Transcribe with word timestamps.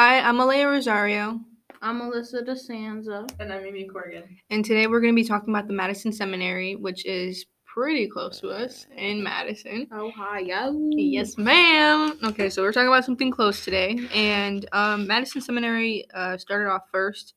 Hi, 0.00 0.20
I'm 0.20 0.38
Alea 0.38 0.68
Rosario, 0.68 1.40
I'm 1.82 1.98
Melissa 1.98 2.42
DeSanza. 2.42 3.28
And 3.40 3.52
I'm 3.52 3.66
Amy 3.66 3.88
Corgan. 3.92 4.22
and 4.48 4.64
today 4.64 4.86
we're 4.86 5.00
going 5.00 5.12
to 5.12 5.20
be 5.20 5.26
talking 5.26 5.52
about 5.52 5.66
the 5.66 5.72
Madison 5.74 6.12
Seminary, 6.12 6.76
which 6.76 7.04
is 7.04 7.46
pretty 7.66 8.06
close 8.06 8.38
to 8.38 8.50
us 8.50 8.86
in 8.96 9.24
Madison. 9.24 9.88
Ohio. 9.92 10.78
Yes, 10.92 11.36
ma'am. 11.36 12.16
Okay, 12.22 12.48
so 12.48 12.62
we're 12.62 12.72
talking 12.72 12.86
about 12.86 13.06
something 13.06 13.32
close 13.32 13.64
today, 13.64 13.98
and 14.14 14.68
um, 14.70 15.08
Madison 15.08 15.40
Seminary 15.40 16.06
uh, 16.14 16.36
started 16.36 16.70
off 16.70 16.82
first 16.92 17.34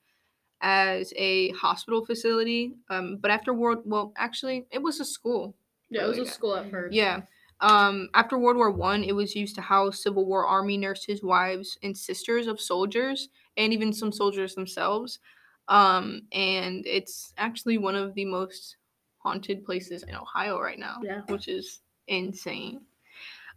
as 0.61 1.11
a 1.17 1.49
hospital 1.53 2.05
facility, 2.05 2.75
um, 2.91 3.17
but 3.19 3.31
after 3.31 3.55
World, 3.55 3.79
well, 3.85 4.13
actually, 4.17 4.67
it 4.69 4.83
was 4.83 4.99
a 4.99 5.05
school. 5.05 5.55
Yeah, 5.89 6.03
it 6.03 6.09
was 6.09 6.19
a 6.19 6.27
school 6.27 6.55
at 6.55 6.69
first. 6.69 6.93
Yeah. 6.93 7.21
Um, 7.61 8.09
after 8.13 8.37
World 8.37 8.57
War 8.57 8.71
One, 8.71 9.03
it 9.03 9.15
was 9.15 9.35
used 9.35 9.55
to 9.55 9.61
house 9.61 10.03
Civil 10.03 10.25
War 10.25 10.45
Army 10.45 10.77
nurses, 10.77 11.23
wives, 11.23 11.77
and 11.83 11.95
sisters 11.97 12.47
of 12.47 12.59
soldiers, 12.59 13.29
and 13.57 13.71
even 13.73 13.93
some 13.93 14.11
soldiers 14.11 14.55
themselves. 14.55 15.19
Um, 15.67 16.23
and 16.31 16.85
it's 16.85 17.33
actually 17.37 17.77
one 17.77 17.95
of 17.95 18.13
the 18.15 18.25
most 18.25 18.77
haunted 19.19 19.63
places 19.63 20.03
in 20.03 20.15
Ohio 20.15 20.59
right 20.59 20.79
now, 20.79 20.97
Yeah. 21.03 21.21
which 21.27 21.47
is 21.47 21.81
insane. 22.07 22.81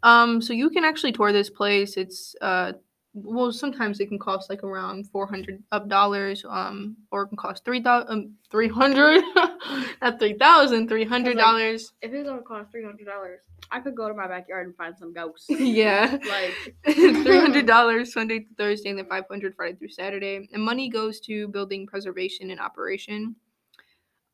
Um, 0.03 0.43
so 0.43 0.53
you 0.53 0.71
can 0.71 0.85
actually 0.85 1.13
tour 1.13 1.33
this 1.33 1.51
place. 1.51 1.97
It's 1.97 2.37
uh, 2.41 2.75
well, 3.15 3.53
sometimes 3.53 4.01
it 4.01 4.09
can 4.09 4.19
cost 4.19 4.51
like 4.51 4.65
around 4.65 5.09
four 5.09 5.27
hundred 5.27 5.63
of 5.71 5.89
dollars, 5.89 6.45
um, 6.49 6.97
or 7.13 7.23
it 7.23 7.29
can 7.29 7.37
cost 7.37 7.65
three 7.65 7.81
thousand, 7.81 8.11
um, 8.11 8.35
three 8.51 8.69
hundred, 8.69 9.23
not 10.03 10.19
three 10.19 10.35
thousand, 10.35 10.89
three 10.89 11.05
hundred 11.05 11.37
dollars. 11.37 11.93
If 12.03 12.13
it's 12.13 12.29
gonna 12.29 12.43
cost 12.43 12.73
three 12.73 12.85
hundred 12.85 13.07
dollars, 13.07 13.41
I 13.71 13.79
could 13.79 13.95
go 13.95 14.09
to 14.09 14.15
my 14.15 14.27
backyard 14.27 14.67
and 14.67 14.77
find 14.77 14.99
some 14.99 15.13
ghosts. 15.13 15.47
yeah. 15.49 16.19
like 16.29 16.75
three 16.95 17.39
hundred 17.39 17.67
dollars 17.67 18.13
Sunday 18.13 18.41
to 18.41 18.55
Thursday, 18.59 18.91
and 18.91 18.99
then 18.99 19.07
five 19.07 19.25
hundred 19.31 19.55
Friday 19.55 19.77
through 19.77 19.91
Saturday. 19.91 20.49
And 20.53 20.63
money 20.63 20.89
goes 20.89 21.21
to 21.21 21.47
building 21.49 21.87
preservation 21.87 22.51
and 22.51 22.59
operation. 22.59 23.37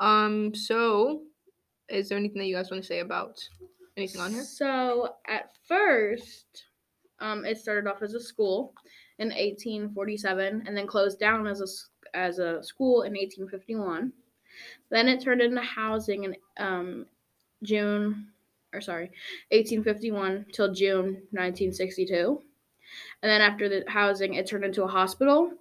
Um. 0.00 0.54
So, 0.54 1.20
is 1.90 2.08
there 2.08 2.16
anything 2.16 2.38
that 2.38 2.46
you 2.46 2.56
guys 2.56 2.70
want 2.70 2.82
to 2.82 2.86
say 2.86 3.00
about 3.00 3.46
anything 3.98 4.22
on 4.22 4.32
here? 4.32 4.42
So 4.42 5.16
at 5.28 5.50
first, 5.68 6.64
um, 7.20 7.44
it 7.44 7.58
started 7.58 7.88
off 7.88 8.02
as 8.02 8.14
a 8.14 8.20
school 8.20 8.74
in 9.18 9.32
1847, 9.32 10.64
and 10.66 10.76
then 10.76 10.86
closed 10.86 11.18
down 11.18 11.46
as 11.46 11.60
a 11.60 12.16
as 12.16 12.38
a 12.38 12.62
school 12.62 13.02
in 13.02 13.16
1851. 13.16 14.12
Then 14.90 15.08
it 15.08 15.20
turned 15.22 15.40
into 15.42 15.60
housing 15.60 16.24
in 16.24 16.36
um, 16.58 17.06
June, 17.62 18.32
or 18.72 18.80
sorry, 18.80 19.10
1851 19.50 20.46
till 20.52 20.72
June 20.72 21.22
1962. 21.32 22.42
And 23.22 23.30
then 23.30 23.40
after 23.40 23.68
the 23.68 23.84
housing, 23.88 24.34
it 24.34 24.46
turned 24.46 24.64
into 24.64 24.84
a 24.84 24.88
hospital. 24.88 25.52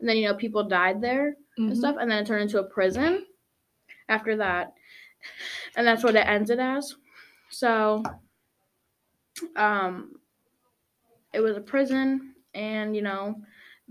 And 0.00 0.08
then 0.08 0.16
you 0.16 0.28
know 0.28 0.34
people 0.34 0.64
died 0.64 1.00
there 1.00 1.36
and 1.56 1.70
Mhm. 1.70 1.76
stuff, 1.76 1.96
and 2.00 2.10
then 2.10 2.22
it 2.22 2.26
turned 2.26 2.42
into 2.42 2.60
a 2.60 2.64
prison 2.68 3.26
after 4.08 4.36
that. 4.36 4.74
And 5.76 5.86
that's 5.86 6.02
what 6.04 6.16
it 6.16 6.26
ended 6.26 6.60
as. 6.60 6.96
So 7.50 8.02
um 9.56 10.20
it 11.34 11.40
was 11.40 11.56
a 11.56 11.60
prison 11.60 12.34
and 12.54 12.94
you 12.96 13.02
know 13.02 13.34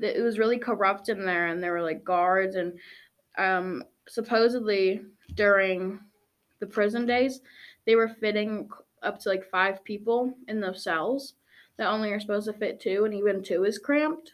it 0.02 0.23
was 0.23 0.39
really 0.39 0.58
corrupt 0.58 1.09
in 1.09 1.25
there 1.25 1.47
and 1.47 1.61
there 1.61 1.72
were 1.73 1.81
like 1.81 2.03
guards 2.03 2.55
and 2.55 2.73
um 3.38 3.83
supposedly 4.08 5.02
during 5.35 6.00
the 6.59 6.66
prison 6.66 7.05
days 7.05 7.41
they 7.85 7.95
were 7.95 8.09
fitting 8.19 8.69
up 9.03 9.19
to 9.19 9.30
like 9.30 9.50
five 9.52 9.83
people 9.83 10.33
in 10.47 10.59
those 10.61 10.83
cells 10.83 11.33
that 11.77 11.88
only 11.88 12.11
are 12.11 12.19
supposed 12.19 12.45
to 12.45 12.53
fit 12.53 12.80
two 12.80 13.05
and 13.05 13.13
even 13.13 13.44
two 13.44 13.63
is 13.66 13.78
cramped 13.78 14.31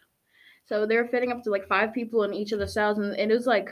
so 0.66 0.86
they 0.86 0.96
were 0.98 1.08
fitting 1.08 1.32
up 1.32 1.44
to 1.44 1.50
like 1.50 1.68
five 1.68 1.94
people 1.94 2.24
in 2.24 2.34
each 2.34 2.52
of 2.52 2.60
the 2.60 2.68
cells 2.68 3.00
and 3.00 3.14
it 3.18 3.28
was 3.34 3.48
like 3.48 3.70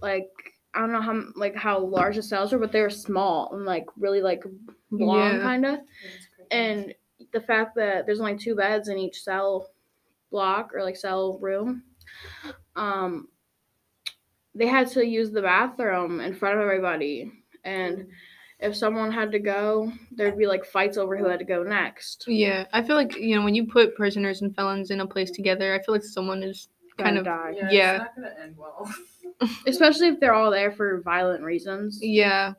like 0.00 0.28
I 0.74 0.80
don't 0.80 0.92
know 0.92 1.02
how 1.02 1.22
like 1.36 1.54
how 1.54 1.78
large 1.80 2.16
the 2.16 2.22
cells 2.22 2.52
were, 2.52 2.58
but 2.58 2.72
they 2.72 2.80
were 2.80 2.90
small 2.90 3.52
and 3.52 3.64
like 3.64 3.86
really 3.96 4.22
like 4.22 4.42
long 4.90 5.36
Yeah. 5.36 5.42
kind 5.42 5.66
of. 5.66 5.80
And 6.50 6.94
the 7.32 7.40
fact 7.40 7.74
that 7.76 8.06
there's 8.06 8.20
only 8.20 8.36
two 8.36 8.54
beds 8.54 8.88
in 8.88 8.98
each 8.98 9.22
cell 9.22 9.68
block 10.30 10.72
or 10.74 10.82
like 10.82 10.96
cell 10.96 11.38
room, 11.38 11.82
um, 12.76 13.28
they 14.54 14.66
had 14.66 14.88
to 14.88 15.06
use 15.06 15.30
the 15.30 15.42
bathroom 15.42 16.20
in 16.20 16.34
front 16.34 16.56
of 16.56 16.62
everybody. 16.62 17.32
And 17.64 18.08
if 18.58 18.76
someone 18.76 19.10
had 19.10 19.32
to 19.32 19.38
go, 19.38 19.92
there'd 20.12 20.38
be 20.38 20.46
like 20.46 20.64
fights 20.64 20.96
over 20.96 21.16
who 21.16 21.26
had 21.26 21.38
to 21.38 21.44
go 21.44 21.62
next. 21.62 22.24
Yeah, 22.28 22.66
I 22.72 22.82
feel 22.82 22.96
like 22.96 23.16
you 23.16 23.36
know 23.36 23.44
when 23.44 23.54
you 23.54 23.66
put 23.66 23.96
prisoners 23.96 24.42
and 24.42 24.54
felons 24.54 24.90
in 24.90 25.00
a 25.00 25.06
place 25.06 25.30
together, 25.30 25.74
I 25.74 25.82
feel 25.82 25.94
like 25.94 26.04
someone 26.04 26.42
is 26.42 26.68
kind 26.98 27.18
of 27.18 27.24
die. 27.24 27.54
yeah, 27.56 27.70
Yeah. 27.70 27.92
it's 27.94 27.98
not 28.04 28.14
gonna 28.16 28.34
end 28.42 28.56
well. 28.56 28.92
Especially 29.66 30.08
if 30.08 30.20
they're 30.20 30.34
all 30.34 30.50
there 30.50 30.70
for 30.70 31.00
violent 31.00 31.42
reasons. 31.42 31.98
yeah, 32.02 32.52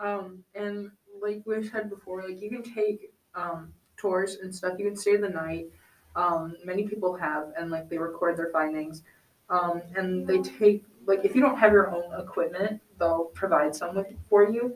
Um, 0.00 0.42
and 0.54 0.90
like 1.22 1.42
we've 1.46 1.68
said 1.70 1.88
before, 1.90 2.22
like 2.28 2.40
you 2.40 2.50
can 2.50 2.62
take 2.62 3.12
um 3.36 3.72
tours 3.96 4.36
and 4.42 4.54
stuff. 4.54 4.78
You 4.78 4.86
can 4.86 4.96
stay 4.96 5.16
the 5.16 5.28
night. 5.28 5.66
Um, 6.14 6.56
many 6.64 6.88
people 6.88 7.14
have, 7.16 7.52
and 7.58 7.70
like 7.70 7.88
they 7.88 7.98
record 7.98 8.36
their 8.36 8.50
findings. 8.50 9.02
Um, 9.48 9.82
and 9.94 10.26
they 10.26 10.40
take 10.40 10.84
like 11.06 11.24
if 11.24 11.34
you 11.34 11.40
don't 11.40 11.58
have 11.58 11.72
your 11.72 11.94
own 11.94 12.20
equipment, 12.20 12.80
they'll 12.98 13.26
provide 13.34 13.74
some 13.74 14.04
for 14.28 14.50
you. 14.50 14.74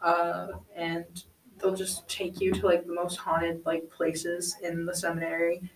Uh, 0.00 0.48
and 0.76 1.24
they'll 1.58 1.74
just 1.74 2.08
take 2.08 2.40
you 2.40 2.52
to 2.52 2.66
like 2.66 2.86
the 2.86 2.94
most 2.94 3.16
haunted 3.16 3.62
like 3.66 3.90
places 3.90 4.56
in 4.62 4.86
the 4.86 4.94
seminary, 4.94 5.70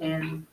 and 0.00 0.46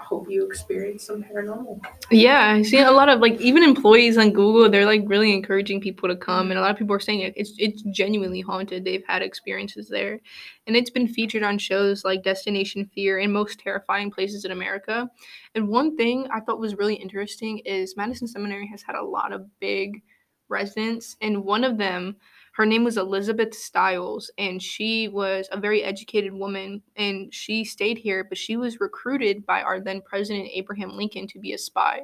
hope 0.00 0.30
you 0.30 0.44
experience 0.46 1.04
some 1.04 1.22
paranormal. 1.22 1.80
yeah. 2.10 2.54
I 2.54 2.62
see 2.62 2.78
a 2.78 2.90
lot 2.90 3.08
of 3.08 3.20
like 3.20 3.40
even 3.40 3.62
employees 3.62 4.16
on 4.18 4.32
Google. 4.32 4.70
They're 4.70 4.86
like 4.86 5.02
really 5.06 5.32
encouraging 5.32 5.80
people 5.80 6.08
to 6.08 6.16
come, 6.16 6.50
and 6.50 6.58
a 6.58 6.62
lot 6.62 6.70
of 6.70 6.76
people 6.76 6.94
are 6.94 7.00
saying 7.00 7.20
it, 7.20 7.34
it's 7.36 7.52
it's 7.58 7.82
genuinely 7.82 8.40
haunted. 8.40 8.84
They've 8.84 9.04
had 9.06 9.22
experiences 9.22 9.88
there, 9.88 10.20
and 10.66 10.76
it's 10.76 10.90
been 10.90 11.08
featured 11.08 11.42
on 11.42 11.58
shows 11.58 12.04
like 12.04 12.22
Destination 12.22 12.90
Fear 12.94 13.18
and 13.18 13.32
Most 13.32 13.60
Terrifying 13.60 14.10
Places 14.10 14.44
in 14.44 14.50
America. 14.50 15.08
And 15.54 15.68
one 15.68 15.96
thing 15.96 16.28
I 16.32 16.40
thought 16.40 16.60
was 16.60 16.76
really 16.76 16.94
interesting 16.94 17.58
is 17.60 17.96
Madison 17.96 18.28
Seminary 18.28 18.66
has 18.68 18.82
had 18.82 18.96
a 18.96 19.04
lot 19.04 19.32
of 19.32 19.46
big 19.60 20.02
residents, 20.48 21.16
and 21.20 21.44
one 21.44 21.64
of 21.64 21.78
them, 21.78 22.16
her 22.52 22.66
name 22.66 22.82
was 22.84 22.96
Elizabeth 22.96 23.54
Stiles, 23.54 24.30
and 24.38 24.60
she 24.60 25.08
was 25.08 25.48
a 25.52 25.60
very 25.60 25.84
educated 25.84 26.32
woman, 26.32 26.82
and 26.96 27.32
she 27.32 27.64
stayed 27.64 27.98
here, 27.98 28.24
but 28.24 28.38
she 28.38 28.56
was 28.56 28.80
recruited 28.80 29.46
by 29.46 29.62
our 29.62 29.80
then 29.80 30.02
president 30.02 30.48
Abraham 30.52 30.96
Lincoln 30.96 31.26
to 31.28 31.38
be 31.38 31.52
a 31.52 31.58
spy, 31.58 32.02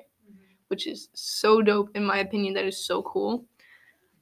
which 0.69 0.87
is 0.87 1.09
so 1.13 1.61
dope 1.61 1.91
in 1.95 2.05
my 2.05 2.19
opinion. 2.19 2.55
That 2.55 2.65
is 2.65 2.87
so 2.87 3.03
cool. 3.03 3.45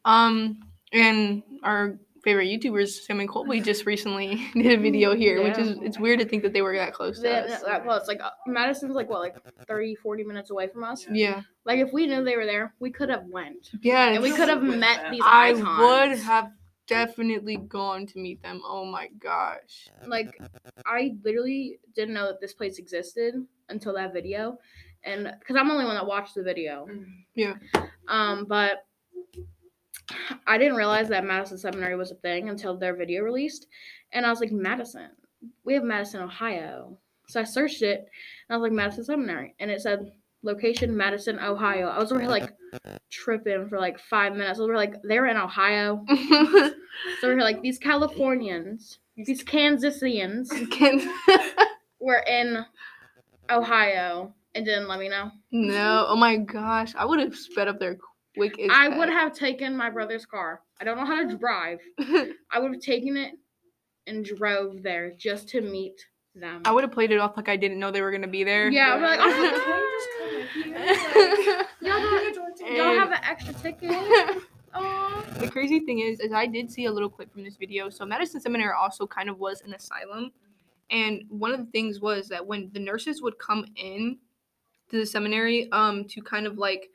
Um, 0.04 0.60
and 0.92 1.42
our 1.62 1.98
favorite 2.24 2.46
YouTubers, 2.46 3.02
Sam 3.04 3.20
and 3.20 3.28
Colby, 3.28 3.60
just 3.70 3.84
recently 3.86 4.46
did 4.54 4.78
a 4.78 4.82
video 4.82 5.14
here, 5.14 5.42
which 5.42 5.58
is 5.58 5.76
it's 5.82 5.98
weird 5.98 6.18
to 6.20 6.24
think 6.24 6.42
that 6.42 6.52
they 6.52 6.62
were 6.62 6.76
that 6.76 6.92
close 6.94 7.16
to 7.16 7.22
They- 7.22 7.34
us. 7.34 7.62
that- 7.62 7.84
well, 7.86 7.96
it's 7.96 8.08
like 8.08 8.20
uh, 8.20 8.30
Madison's 8.46 8.94
like 8.94 9.08
what, 9.10 9.20
like 9.20 9.36
30, 9.66 9.94
40 9.96 10.24
minutes 10.24 10.50
away 10.50 10.68
from 10.68 10.84
us. 10.84 11.06
Yeah, 11.10 11.42
Like 11.64 11.78
if 11.80 11.92
we 11.92 12.06
knew 12.06 12.22
they 12.24 12.36
were 12.36 12.46
there, 12.46 12.74
we 12.80 12.90
could 12.90 13.08
have 13.08 13.24
went. 13.26 13.70
yeah. 13.82 14.08
And 14.10 14.22
we 14.22 14.30
could 14.32 14.48
have 14.48 14.62
met 14.62 15.02
that. 15.02 15.10
these 15.12 15.20
I 15.24 15.48
icons. 15.50 15.78
would 16.10 16.18
have 16.20 16.50
definitely 16.88 17.56
gone 17.56 18.06
to 18.06 18.18
meet 18.18 18.42
them. 18.42 18.60
Oh 18.66 18.84
my 18.84 19.08
gosh. 19.18 19.88
like 20.06 20.36
I 20.86 21.14
literally 21.24 21.78
didn't 21.94 22.14
know 22.14 22.26
that 22.26 22.40
this 22.40 22.52
place 22.54 22.78
existed 22.78 23.34
until 23.68 23.94
that 23.94 24.12
video. 24.12 24.58
And 25.04 25.32
because 25.40 25.56
I'm 25.56 25.66
the 25.68 25.74
only 25.74 25.84
one 25.86 25.94
that 25.94 26.06
watched 26.06 26.34
the 26.34 26.42
video. 26.42 26.86
Yeah. 27.34 27.54
Um, 28.08 28.44
but 28.48 28.84
I 30.46 30.58
didn't 30.58 30.76
realize 30.76 31.08
that 31.08 31.24
Madison 31.24 31.58
Seminary 31.58 31.96
was 31.96 32.10
a 32.10 32.16
thing 32.16 32.48
until 32.48 32.76
their 32.76 32.94
video 32.94 33.22
released. 33.22 33.66
And 34.12 34.26
I 34.26 34.30
was 34.30 34.40
like, 34.40 34.52
Madison. 34.52 35.10
We 35.64 35.74
have 35.74 35.82
Madison, 35.84 36.20
Ohio. 36.22 36.98
So 37.28 37.40
I 37.40 37.44
searched 37.44 37.82
it 37.82 37.98
and 38.00 38.54
I 38.54 38.56
was 38.56 38.62
like, 38.62 38.72
Madison 38.72 39.04
Seminary. 39.04 39.54
And 39.58 39.70
it 39.70 39.80
said 39.80 40.12
location 40.42 40.96
Madison, 40.96 41.38
Ohio. 41.38 41.88
I 41.88 41.98
was 41.98 42.12
over 42.12 42.20
here 42.20 42.28
like 42.30 42.52
tripping 43.10 43.68
for 43.68 43.78
like 43.78 43.98
five 43.98 44.32
minutes. 44.32 44.58
I 44.58 44.62
was 44.62 44.68
over 44.68 44.76
like, 44.76 44.94
they're 45.02 45.26
in 45.26 45.36
Ohio. 45.36 46.04
So 47.20 47.28
we're 47.28 47.40
like 47.40 47.62
these 47.62 47.78
Californians, 47.78 48.98
these 49.16 49.42
Kansasians 49.42 50.50
were 52.00 52.22
in 52.28 52.64
Ohio 53.50 54.34
and 54.54 54.64
didn't 54.66 54.88
let 54.88 55.00
me 55.00 55.08
know. 55.08 55.30
no. 55.50 56.04
Oh 56.08 56.16
my 56.16 56.36
gosh. 56.36 56.94
I 56.96 57.06
would 57.06 57.18
have 57.18 57.34
sped 57.34 57.66
up 57.68 57.80
there 57.80 57.96
quick 58.34 58.58
as 58.58 58.68
I 58.70 58.88
would 58.88 59.08
have 59.08 59.34
taken 59.34 59.76
my 59.76 59.90
brother's 59.90 60.26
car. 60.26 60.60
I 60.80 60.84
don't 60.84 60.96
know 60.96 61.06
how 61.06 61.22
to 61.26 61.36
drive. 61.36 61.80
I 62.50 62.58
would 62.58 62.72
have 62.72 62.82
taken 62.82 63.16
it 63.16 63.34
and 64.06 64.24
drove 64.24 64.82
there 64.82 65.12
just 65.16 65.48
to 65.50 65.60
meet 65.60 66.04
them. 66.34 66.62
I 66.64 66.72
would 66.72 66.82
have 66.84 66.92
played 66.92 67.10
it 67.12 67.18
off 67.18 67.36
like 67.36 67.48
I 67.48 67.56
didn't 67.56 67.78
know 67.78 67.90
they 67.90 68.02
were 68.02 68.10
gonna 68.10 68.26
be 68.28 68.44
there. 68.44 68.70
Yeah, 68.70 68.94
I'm 68.94 69.02
like, 69.02 69.18
Can 69.20 69.30
oh 69.30 69.36
you 69.36 69.42
my 69.42 69.88
just 69.90 70.08
come 70.18 70.34
with 70.34 71.52
me? 71.52 71.62
Y'all 71.88 72.12
Like, 72.12 72.34
don't, 72.34 72.76
y'all 72.76 72.98
have 72.98 73.10
an 73.12 73.20
extra 73.22 73.52
ticket. 73.54 74.42
Oh, 74.74 75.24
the 75.38 75.50
crazy 75.50 75.80
thing 75.80 75.98
is, 75.98 76.20
is 76.20 76.32
I 76.32 76.46
did 76.46 76.70
see 76.70 76.86
a 76.86 76.92
little 76.92 77.10
clip 77.10 77.30
from 77.32 77.44
this 77.44 77.56
video. 77.56 77.90
So 77.90 78.06
Madison 78.06 78.40
Seminary 78.40 78.72
also 78.78 79.06
kind 79.06 79.28
of 79.28 79.38
was 79.38 79.60
an 79.60 79.74
asylum, 79.74 80.32
And 80.90 81.24
one 81.28 81.52
of 81.52 81.58
the 81.58 81.70
things 81.70 82.00
was 82.00 82.28
that 82.28 82.46
when 82.46 82.70
the 82.72 82.80
nurses 82.80 83.20
would 83.20 83.38
come 83.38 83.66
in 83.76 84.18
to 84.90 84.98
the 84.98 85.06
seminary 85.06 85.70
um 85.72 86.04
to 86.08 86.22
kind 86.22 86.46
of 86.46 86.56
like 86.58 86.88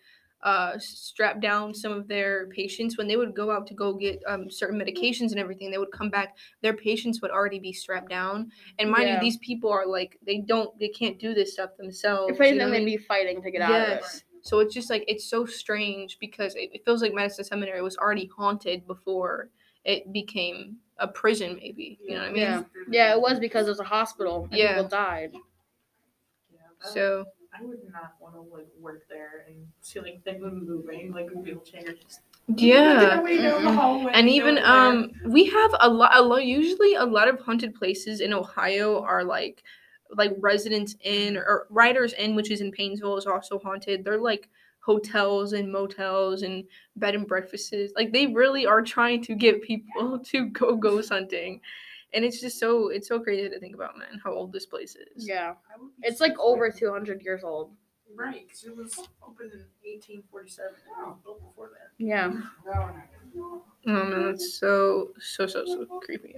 uh 0.48 0.78
strap 0.80 1.42
down 1.42 1.74
some 1.74 1.92
of 1.92 2.08
their 2.08 2.48
patients 2.60 2.98
when 2.98 3.08
they 3.08 3.18
would 3.18 3.36
go 3.36 3.52
out 3.52 3.68
to 3.68 3.74
go 3.74 3.88
get 3.94 4.18
um 4.28 4.50
certain 4.50 4.80
medications 4.80 5.32
and 5.32 5.40
everything 5.40 5.70
they 5.70 5.78
would 5.84 5.92
come 5.92 6.10
back 6.10 6.38
their 6.62 6.74
patients 6.74 7.22
would 7.22 7.32
already 7.32 7.60
be 7.60 7.74
strapped 7.74 8.10
down 8.10 8.50
and 8.80 8.90
mind 8.90 9.08
Yeah. 9.10 9.16
you 9.16 9.20
these 9.20 9.38
people 9.50 9.70
are 9.78 9.86
like 9.86 10.18
they 10.26 10.38
don't 10.40 10.72
they 10.80 10.88
can't 10.88 11.20
do 11.20 11.34
this 11.34 11.52
stuff 11.54 11.72
themselves 11.78 12.32
If 12.40 12.40
you 12.40 12.56
know 12.56 12.70
they'd 12.72 12.86
mean? 12.86 12.98
be 12.98 13.04
fighting 13.12 13.42
to 13.42 13.52
get 13.52 13.62
out 13.62 13.82
of 13.82 13.88
it. 13.90 14.02
yes 14.02 14.24
so 14.42 14.60
it's 14.60 14.74
just 14.74 14.90
like 14.90 15.04
it's 15.08 15.26
so 15.30 15.46
strange 15.46 16.18
because 16.20 16.56
it, 16.56 16.70
it 16.72 16.86
feels 16.86 17.02
like 17.02 17.14
Madison 17.14 17.44
seminary 17.44 17.82
was 17.82 17.98
already 17.98 18.30
haunted 18.38 18.88
before 18.88 19.50
it 19.84 20.14
became 20.14 20.78
a 21.00 21.08
prison 21.10 21.58
maybe 21.62 22.00
you 22.08 22.14
know 22.16 22.22
what 22.22 22.30
i 22.30 22.32
mean 22.32 22.42
Yeah. 22.42 22.64
Yeah, 22.90 23.14
it 23.16 23.20
was 23.22 23.38
because 23.48 23.68
it 23.68 23.72
was 23.76 23.82
a 23.82 23.92
hospital 23.98 24.36
and 24.50 24.54
Yeah. 24.60 24.76
people 24.76 24.88
died. 24.88 25.32
Yeah, 26.54 26.60
so 26.96 27.26
I 27.60 27.64
would 27.66 27.80
not 27.92 28.14
want 28.20 28.36
to 28.36 28.42
like 28.56 28.68
work 28.80 29.04
there 29.10 29.46
and 29.48 29.68
see 29.82 30.00
like 30.00 30.24
things 30.24 30.42
moving 30.44 31.12
like 31.12 31.28
wheelchairs. 31.30 32.00
Just 32.02 32.22
yeah. 32.56 33.18
Hallway, 33.74 34.12
and 34.14 34.30
even 34.30 34.58
um 34.60 35.12
we 35.26 35.46
have 35.46 35.72
a 35.80 35.90
lot 35.90 36.12
a 36.16 36.22
lot 36.22 36.46
usually 36.46 36.96
a 36.96 37.04
lot 37.06 37.28
of 37.28 37.40
haunted 37.42 37.76
places 37.76 38.22
in 38.22 38.32
ohio 38.34 39.02
are 39.02 39.24
like 39.24 39.64
like 40.16 40.32
residents 40.40 40.96
inn 41.02 41.36
or 41.38 41.68
riders 41.70 42.14
inn 42.14 42.36
which 42.36 42.50
is 42.52 42.62
in 42.62 42.72
painesville 42.72 43.18
is 43.18 43.26
also 43.26 43.60
haunted. 43.60 44.04
They're 44.06 44.18
like 44.22 44.50
hotels 44.80 45.52
and 45.52 45.70
motels 45.72 46.44
and 46.44 46.64
bed 46.96 47.16
and 47.16 47.28
breakfasts. 47.28 47.74
Like 47.96 48.14
they 48.14 48.28
really 48.28 48.66
are 48.66 48.82
trying 48.82 49.22
to 49.24 49.36
get 49.36 49.62
people 49.62 50.20
to 50.26 50.46
go 50.48 50.76
ghost 50.76 51.10
hunting 51.10 51.60
and 52.14 52.24
it's 52.24 52.40
just 52.40 52.60
so 52.60 52.90
it's 52.90 53.08
so 53.08 53.20
crazy 53.20 53.50
to 53.50 53.60
think 53.60 53.76
about 53.76 53.98
man 53.98 54.20
how 54.24 54.32
old 54.32 54.52
this 54.52 54.66
place 54.66 54.96
is 54.96 55.28
Yeah. 55.28 55.54
I 55.74 55.82
would 55.82 55.90
be 56.02 56.08
It's 56.08 56.22
like 56.22 56.38
over 56.40 56.70
200 56.70 57.22
years 57.22 57.44
old. 57.44 57.72
Right, 58.16 58.48
because 58.48 58.64
it 58.64 58.76
was 58.76 58.98
opened 59.22 59.52
in 59.54 59.60
1847. 59.84 60.72
It 60.74 61.24
built 61.24 61.42
before 61.42 61.70
that. 61.70 61.92
Yeah. 62.04 62.32
Oh 63.38 63.72
man, 63.86 64.26
that's 64.26 64.58
so 64.58 65.12
so 65.20 65.46
so 65.46 65.66
so 65.66 65.86
creepy. 66.04 66.38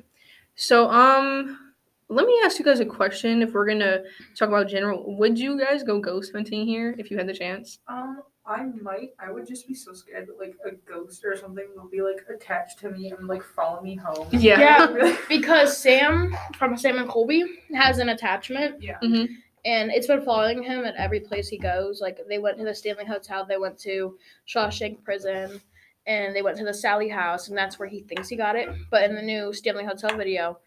So 0.56 0.90
um, 0.90 1.74
let 2.10 2.26
me 2.26 2.38
ask 2.44 2.60
you 2.60 2.66
guys 2.66 2.80
a 2.80 2.86
question. 2.86 3.42
If 3.42 3.54
we're 3.54 3.68
gonna 3.68 4.04
talk 4.36 4.50
about 4.50 4.68
general, 4.68 5.16
would 5.18 5.38
you 5.40 5.60
guys 5.60 5.84
go 5.84 6.00
ghost 6.00 6.34
hunting 6.34 6.66
here 6.66 6.96
if 6.98 7.10
you 7.10 7.18
had 7.18 7.28
the 7.28 7.34
chance? 7.34 7.80
Um, 7.88 8.24
I 8.50 8.66
might. 8.82 9.14
I 9.20 9.32
would 9.32 9.48
just 9.48 9.68
be 9.68 9.76
so 9.76 9.94
scared 9.94 10.28
that 10.28 10.40
like 10.40 10.56
a 10.66 10.72
ghost 10.92 11.24
or 11.24 11.38
something 11.38 11.68
will 11.76 11.88
be 11.88 12.02
like 12.02 12.26
attached 12.34 12.80
to 12.80 12.90
me 12.90 13.12
and 13.12 13.28
like 13.28 13.44
follow 13.44 13.80
me 13.82 13.96
home. 13.96 14.28
Yeah. 14.32 14.60
Yeah. 14.60 15.16
Because 15.30 15.78
Sam 15.78 16.36
from 16.58 16.76
Sam 16.76 16.98
and 16.98 17.08
Colby 17.08 17.44
has 17.76 18.00
an 18.00 18.10
attachment 18.10 18.82
yeah. 18.82 18.98
hmm 19.02 19.26
and 19.66 19.92
it's 19.92 20.08
been 20.08 20.22
following 20.22 20.64
him 20.64 20.86
at 20.86 20.96
every 20.96 21.20
place 21.20 21.48
he 21.48 21.58
goes. 21.58 22.02
Like 22.02 22.20
they 22.28 22.40
went 22.40 22.58
to 22.58 22.64
the 22.64 22.74
Stanley 22.74 23.06
Hotel, 23.06 23.46
they 23.46 23.58
went 23.58 23.78
to 23.80 24.18
Shawshank 24.48 25.04
Prison, 25.04 25.62
and 26.08 26.36
they 26.36 26.42
went 26.42 26.58
to 26.58 26.64
the 26.64 26.74
Sallie 26.74 27.10
House, 27.10 27.50
and 27.50 27.58
that's 27.58 27.78
where 27.78 27.88
he 27.88 28.02
thinks 28.02 28.30
he 28.30 28.36
got 28.36 28.56
it. 28.56 28.70
But 28.90 29.04
in 29.04 29.16
the 29.16 29.22
new 29.22 29.54
Stanley 29.54 29.86
Hotel 29.86 30.16
video, 30.16 30.60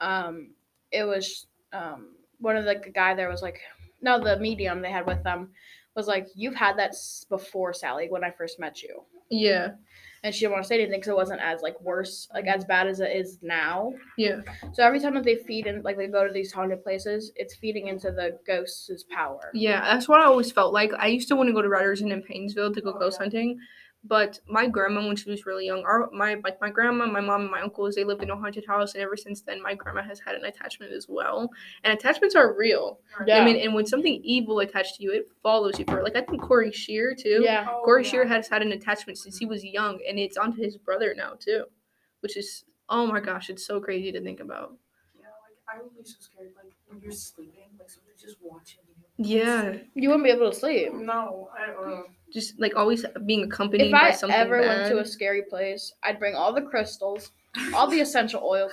um, 0.00 0.50
it 0.92 1.04
was 1.04 1.46
um, 1.72 2.08
one 2.38 2.56
of 2.56 2.64
the 2.64 2.80
the 2.84 2.90
guy 2.90 3.14
there 3.14 3.30
was 3.30 3.42
like, 3.42 3.60
no, 4.02 4.22
the 4.22 4.38
medium 4.38 4.82
they 4.82 4.90
had 4.90 5.06
with 5.06 5.22
them 5.22 5.50
was 5.94 6.06
like, 6.06 6.28
you've 6.34 6.54
had 6.54 6.78
that 6.78 6.94
before, 7.28 7.72
Sally, 7.72 8.08
when 8.08 8.24
I 8.24 8.30
first 8.30 8.58
met 8.58 8.82
you. 8.82 9.02
Yeah. 9.30 9.72
And 10.22 10.34
she 10.34 10.40
didn't 10.40 10.52
want 10.52 10.64
to 10.64 10.68
say 10.68 10.76
anything 10.76 11.00
because 11.00 11.08
it 11.08 11.16
wasn't 11.16 11.42
as 11.42 11.60
like 11.60 11.78
worse, 11.82 12.28
like 12.32 12.46
as 12.46 12.64
bad 12.64 12.86
as 12.86 13.00
it 13.00 13.14
is 13.14 13.38
now. 13.42 13.92
Yeah. 14.16 14.40
So 14.72 14.82
every 14.82 14.98
time 14.98 15.14
that 15.14 15.24
they 15.24 15.36
feed 15.36 15.66
in, 15.66 15.82
like 15.82 15.98
they 15.98 16.06
go 16.06 16.26
to 16.26 16.32
these 16.32 16.50
haunted 16.50 16.82
places, 16.82 17.30
it's 17.36 17.54
feeding 17.56 17.88
into 17.88 18.10
the 18.10 18.38
ghost's 18.46 19.04
power. 19.14 19.50
Yeah, 19.52 19.82
that's 19.82 20.08
what 20.08 20.20
I 20.20 20.24
always 20.24 20.50
felt 20.50 20.72
like. 20.72 20.92
I 20.98 21.08
used 21.08 21.28
to 21.28 21.36
want 21.36 21.48
to 21.48 21.52
go 21.52 21.60
to 21.60 21.68
Riders 21.68 22.00
Inn 22.00 22.10
in 22.10 22.22
Painesville 22.22 22.72
to 22.72 22.80
go 22.80 22.94
Oh, 22.94 22.98
ghost 22.98 23.18
yeah. 23.18 23.24
hunting, 23.24 23.58
but 24.06 24.38
my 24.46 24.66
grandma, 24.66 25.06
when 25.06 25.16
she 25.16 25.30
was 25.30 25.46
really 25.46 25.64
young, 25.64 25.82
our 25.84 26.10
my 26.12 26.36
like 26.44 26.60
my 26.60 26.68
grandma, 26.68 27.06
my 27.06 27.20
mom, 27.20 27.42
and 27.42 27.50
my 27.50 27.62
uncles, 27.62 27.94
they 27.94 28.04
lived 28.04 28.22
in 28.22 28.30
a 28.30 28.36
haunted 28.36 28.66
house, 28.66 28.94
and 28.94 29.02
ever 29.02 29.16
since 29.16 29.40
then, 29.40 29.62
my 29.62 29.74
grandma 29.74 30.02
has 30.02 30.20
had 30.20 30.34
an 30.34 30.44
attachment 30.44 30.92
as 30.92 31.06
well. 31.08 31.50
And 31.82 31.92
attachments 31.92 32.34
are 32.34 32.54
real. 32.54 33.00
Yeah. 33.26 33.38
I 33.38 33.44
mean, 33.44 33.56
and 33.56 33.74
when 33.74 33.86
something 33.86 34.20
evil 34.22 34.60
attached 34.60 34.96
to 34.96 35.02
you, 35.02 35.12
it 35.12 35.28
follows 35.42 35.78
you 35.78 35.86
for 35.86 36.02
like 36.02 36.16
I 36.16 36.20
think 36.20 36.42
Corey 36.42 36.70
Scherer 36.70 37.14
too. 37.14 37.40
Yeah. 37.42 37.66
Oh, 37.70 37.82
Corey 37.82 38.04
yeah. 38.04 38.10
Scherer 38.10 38.26
has 38.26 38.46
had 38.46 38.60
an 38.60 38.72
attachment 38.72 39.18
since 39.18 39.38
he 39.38 39.46
mm-hmm. 39.46 39.52
was 39.52 39.64
young, 39.64 39.98
and 40.06 40.18
it's 40.18 40.36
onto 40.36 40.60
his 40.62 40.76
brother 40.76 41.14
now 41.16 41.32
too, 41.38 41.64
which 42.20 42.36
is 42.36 42.64
oh 42.90 43.06
my 43.06 43.20
gosh, 43.20 43.48
it's 43.48 43.66
so 43.66 43.80
crazy 43.80 44.12
to 44.12 44.20
think 44.20 44.40
about. 44.40 44.74
Yeah, 45.18 45.28
like 45.42 45.78
I 45.78 45.82
would 45.82 45.96
be 45.96 46.04
so 46.04 46.16
scared. 46.20 46.52
Like 46.56 46.72
when 46.88 47.00
you're 47.00 47.10
sleeping, 47.10 47.70
like 47.78 47.88
somebody's 47.88 48.20
just 48.20 48.36
watching 48.42 48.80
you. 48.86 48.94
Yeah, 49.16 49.76
You 49.94 50.08
wouldn't 50.08 50.24
be 50.24 50.30
able 50.30 50.50
to 50.50 50.56
sleep. 50.56 50.92
No, 50.92 51.48
I 51.56 51.66
don't 51.66 51.88
know. 51.88 52.04
Just 52.34 52.58
like 52.60 52.74
always 52.76 53.06
being 53.26 53.44
accompanied 53.44 53.86
If 53.86 53.92
by 53.92 54.10
something. 54.10 54.34
If 54.34 54.40
I 54.42 54.44
ever 54.44 54.60
bad. 54.60 54.68
went 54.82 54.92
to 54.92 54.98
a 54.98 55.04
scary 55.06 55.42
place, 55.42 55.92
I'd 56.02 56.18
bring 56.18 56.34
all 56.34 56.52
the 56.52 56.62
crystals, 56.62 57.30
all 57.74 57.88
the 57.88 58.00
essential 58.00 58.42
oils, 58.44 58.72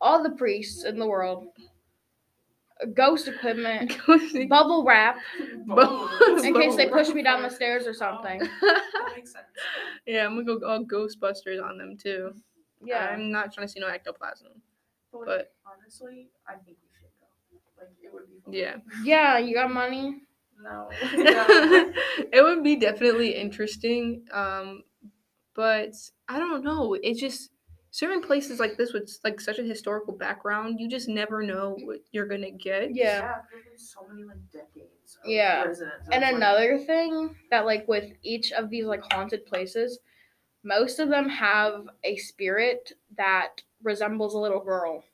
all 0.00 0.22
the 0.22 0.30
priests 0.30 0.84
in 0.84 0.98
the 0.98 1.06
world, 1.06 1.46
ghost 2.94 3.28
equipment, 3.28 3.96
bubble 4.48 4.84
wrap, 4.84 5.16
Bubble- 5.66 6.08
in 6.42 6.52
case 6.54 6.74
they 6.76 6.88
push 6.88 7.08
me 7.10 7.22
down 7.22 7.42
the 7.42 7.50
stairs 7.58 7.86
or 7.86 7.94
something. 7.94 8.40
That 8.40 9.12
makes 9.14 9.32
sense. 9.32 9.44
yeah, 10.06 10.26
I'm 10.26 10.34
gonna 10.44 10.58
go 10.58 10.66
all 10.68 10.84
Ghostbusters 10.84 11.62
on 11.62 11.78
them 11.78 11.96
too. 11.96 12.34
Yeah. 12.84 13.10
I'm 13.12 13.30
not 13.30 13.52
trying 13.54 13.68
to 13.68 13.72
see 13.72 13.78
no 13.78 13.86
ectoplasm. 13.86 14.48
But, 15.12 15.24
But- 15.26 15.52
honestly, 15.64 16.28
I 16.48 16.54
think 16.54 16.78
we 16.82 16.88
should 16.98 17.10
go. 17.20 17.26
Like 17.78 17.90
it 18.02 18.12
would 18.12 18.28
be. 18.28 18.40
Fun. 18.44 18.52
Yeah. 18.52 18.76
Yeah, 19.04 19.38
you 19.38 19.54
got 19.54 19.70
money? 19.72 20.22
No. 20.62 20.88
no. 21.16 21.92
it 22.32 22.42
would 22.42 22.62
be 22.62 22.76
definitely 22.76 23.34
interesting. 23.34 24.24
Um, 24.32 24.82
but 25.54 25.92
I 26.28 26.38
don't 26.38 26.64
know. 26.64 26.94
It's 26.94 27.20
just 27.20 27.50
certain 27.90 28.22
places 28.22 28.58
like 28.58 28.76
this 28.78 28.92
with 28.94 29.10
like 29.22 29.38
such 29.40 29.58
a 29.58 29.62
historical 29.62 30.14
background, 30.14 30.80
you 30.80 30.88
just 30.88 31.08
never 31.08 31.42
know 31.42 31.76
what 31.82 31.98
you're 32.12 32.26
gonna 32.26 32.50
get. 32.50 32.94
Yeah. 32.94 33.34
there's 33.52 33.92
so 33.92 34.06
many 34.08 34.24
like 34.24 34.38
decades. 34.50 35.18
Of 35.22 35.28
Yeah. 35.30 35.64
Residents. 35.64 36.08
And 36.10 36.22
It's 36.22 36.32
like- 36.32 36.34
another 36.36 36.78
thing 36.78 37.36
that 37.50 37.66
like 37.66 37.86
with 37.88 38.12
each 38.22 38.50
of 38.52 38.70
these 38.70 38.86
like 38.86 39.02
haunted 39.12 39.44
places, 39.44 39.98
most 40.64 41.00
of 41.00 41.10
them 41.10 41.28
have 41.28 41.86
a 42.04 42.16
spirit 42.16 42.92
that 43.18 43.60
resembles 43.82 44.32
a 44.34 44.38
little 44.38 44.60
girl. 44.64 45.04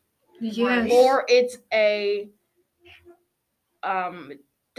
Yes. 0.40 0.88
Or 0.92 1.24
it's 1.28 1.58
a 1.72 2.28
um 3.82 4.32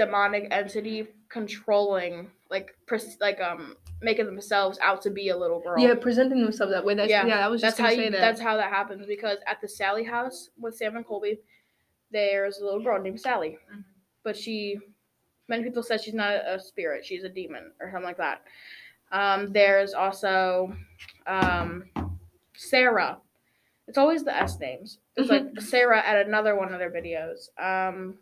demonic 0.03 0.47
entity 0.51 1.07
controlling 1.27 2.31
like 2.49 2.73
pres- 2.87 3.17
like 3.19 3.39
um 3.41 3.75
making 4.01 4.25
themselves 4.25 4.79
out 4.81 5.01
to 5.01 5.09
be 5.09 5.27
a 5.29 5.37
little 5.37 5.59
girl. 5.59 5.77
yeah, 5.77 5.93
presenting 5.93 6.41
themselves 6.41 6.71
that 6.71 6.85
way. 6.85 6.95
That's 6.95 7.09
yeah. 7.09 7.25
Yeah, 7.25 7.45
I 7.45 7.49
was 7.49 7.59
That's 7.61 7.73
just 7.77 7.81
how 7.81 7.89
gonna 7.89 7.97
you, 7.97 8.03
say 8.07 8.09
that. 8.11 8.21
that's 8.21 8.39
how 8.41 8.55
that 8.55 8.69
happens 8.71 9.05
because 9.05 9.39
at 9.45 9.59
the 9.61 9.67
Sallie 9.67 10.05
house 10.05 10.49
with 10.57 10.73
Sam 10.77 10.95
and 10.95 11.05
Colby, 11.05 11.39
there's 12.11 12.59
a 12.59 12.63
little 12.65 12.81
girl 12.81 13.01
named 13.01 13.19
Sally, 13.19 13.57
Mhm. 13.73 13.83
but 14.23 14.37
she, 14.37 14.79
many 15.49 15.63
people 15.63 15.83
said 15.83 16.01
she's 16.01 16.13
not 16.13 16.33
a 16.33 16.57
spirit, 16.59 17.05
she's 17.05 17.23
a 17.25 17.29
demon 17.29 17.71
or 17.81 17.89
something 17.91 18.05
like 18.05 18.17
that. 18.17 18.41
Um, 19.11 19.51
there's 19.51 19.93
also 19.93 20.73
um, 21.27 21.83
Sarah. 22.55 23.17
It's 23.87 23.97
always 23.97 24.23
the 24.23 24.35
S 24.35 24.59
names. 24.59 24.99
There's 25.15 25.29
like 25.29 25.59
Sarah 25.59 26.01
at 26.05 26.25
another 26.25 26.55
one 26.55 26.71
of 26.73 26.79
their 26.79 26.91
videos. 26.91 27.49
Um, 27.61 28.19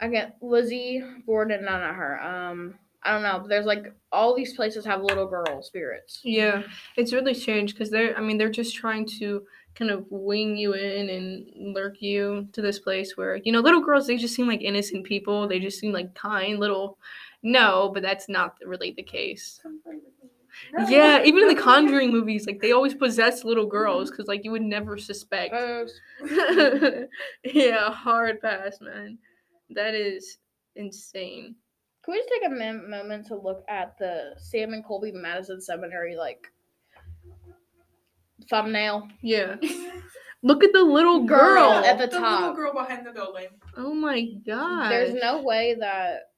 again, 0.00 0.32
Lizzie 0.40 1.02
Borden, 1.26 1.64
no, 1.64 1.78
not 1.78 1.94
her. 1.94 2.22
Um, 2.22 2.74
I 3.02 3.12
don't 3.12 3.22
know. 3.22 3.38
But 3.40 3.48
there's 3.48 3.66
like 3.66 3.92
all 4.12 4.34
these 4.34 4.54
places 4.54 4.84
have 4.84 5.02
little 5.02 5.26
girl 5.26 5.62
spirits. 5.62 6.20
Yeah, 6.24 6.62
it's 6.96 7.12
really 7.12 7.34
strange 7.34 7.74
because 7.74 7.90
they're, 7.90 8.16
I 8.16 8.20
mean, 8.20 8.38
they're 8.38 8.50
just 8.50 8.74
trying 8.74 9.06
to 9.18 9.44
kind 9.74 9.90
of 9.90 10.06
wing 10.10 10.56
you 10.56 10.74
in 10.74 11.08
and 11.08 11.74
lurk 11.74 12.02
you 12.02 12.48
to 12.52 12.60
this 12.60 12.80
place 12.80 13.16
where, 13.16 13.36
you 13.36 13.52
know, 13.52 13.60
little 13.60 13.80
girls, 13.80 14.06
they 14.06 14.16
just 14.16 14.34
seem 14.34 14.48
like 14.48 14.62
innocent 14.62 15.04
people. 15.04 15.46
They 15.46 15.60
just 15.60 15.78
seem 15.78 15.92
like 15.92 16.14
kind 16.14 16.58
little. 16.58 16.98
No, 17.42 17.90
but 17.94 18.02
that's 18.02 18.28
not 18.28 18.56
really 18.64 18.92
the 18.96 19.02
case. 19.02 19.60
Come 19.62 19.80
play 19.82 19.94
with 19.94 20.04
me. 20.22 20.30
No. 20.72 20.88
Yeah, 20.88 21.22
even 21.22 21.42
in 21.42 21.48
the 21.48 21.62
Conjuring 21.62 22.10
movies, 22.10 22.46
like 22.46 22.60
they 22.60 22.72
always 22.72 22.94
possess 22.94 23.44
little 23.44 23.66
girls 23.66 24.10
because, 24.10 24.26
like, 24.26 24.44
you 24.44 24.50
would 24.50 24.62
never 24.62 24.98
suspect. 24.98 25.54
Uh, 26.20 27.04
yeah, 27.44 27.92
hard 27.92 28.40
pass, 28.40 28.80
man. 28.80 29.18
That 29.70 29.94
is 29.94 30.38
insane. 30.76 31.54
Can 32.04 32.12
we 32.12 32.18
just 32.18 32.28
take 32.30 32.46
a 32.46 32.50
min- 32.50 32.88
moment 32.88 33.26
to 33.26 33.36
look 33.36 33.64
at 33.68 33.98
the 33.98 34.32
Sam 34.38 34.72
and 34.72 34.84
Colby 34.84 35.12
Madison 35.12 35.60
Seminary 35.60 36.16
like 36.16 36.46
thumbnail? 38.48 39.08
Yeah. 39.22 39.56
Look 40.44 40.62
at 40.62 40.72
the 40.72 40.82
little 40.84 41.24
Girl 41.24 41.38
girl. 41.72 41.84
at 41.84 41.98
the 41.98 42.06
the 42.06 42.12
little 42.12 42.20
top. 42.28 42.54
girl 42.56 42.72
behind 42.72 43.04
the 43.04 43.10
building. 43.10 43.48
oh 43.76 43.92
my 43.92 44.24
god. 44.46 44.88
There's 44.88 45.12
no 45.14 45.42
way 45.42 45.74
that 45.80 46.30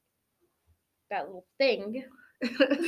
that 1.10 1.26
little 1.26 1.44
thing 1.58 2.02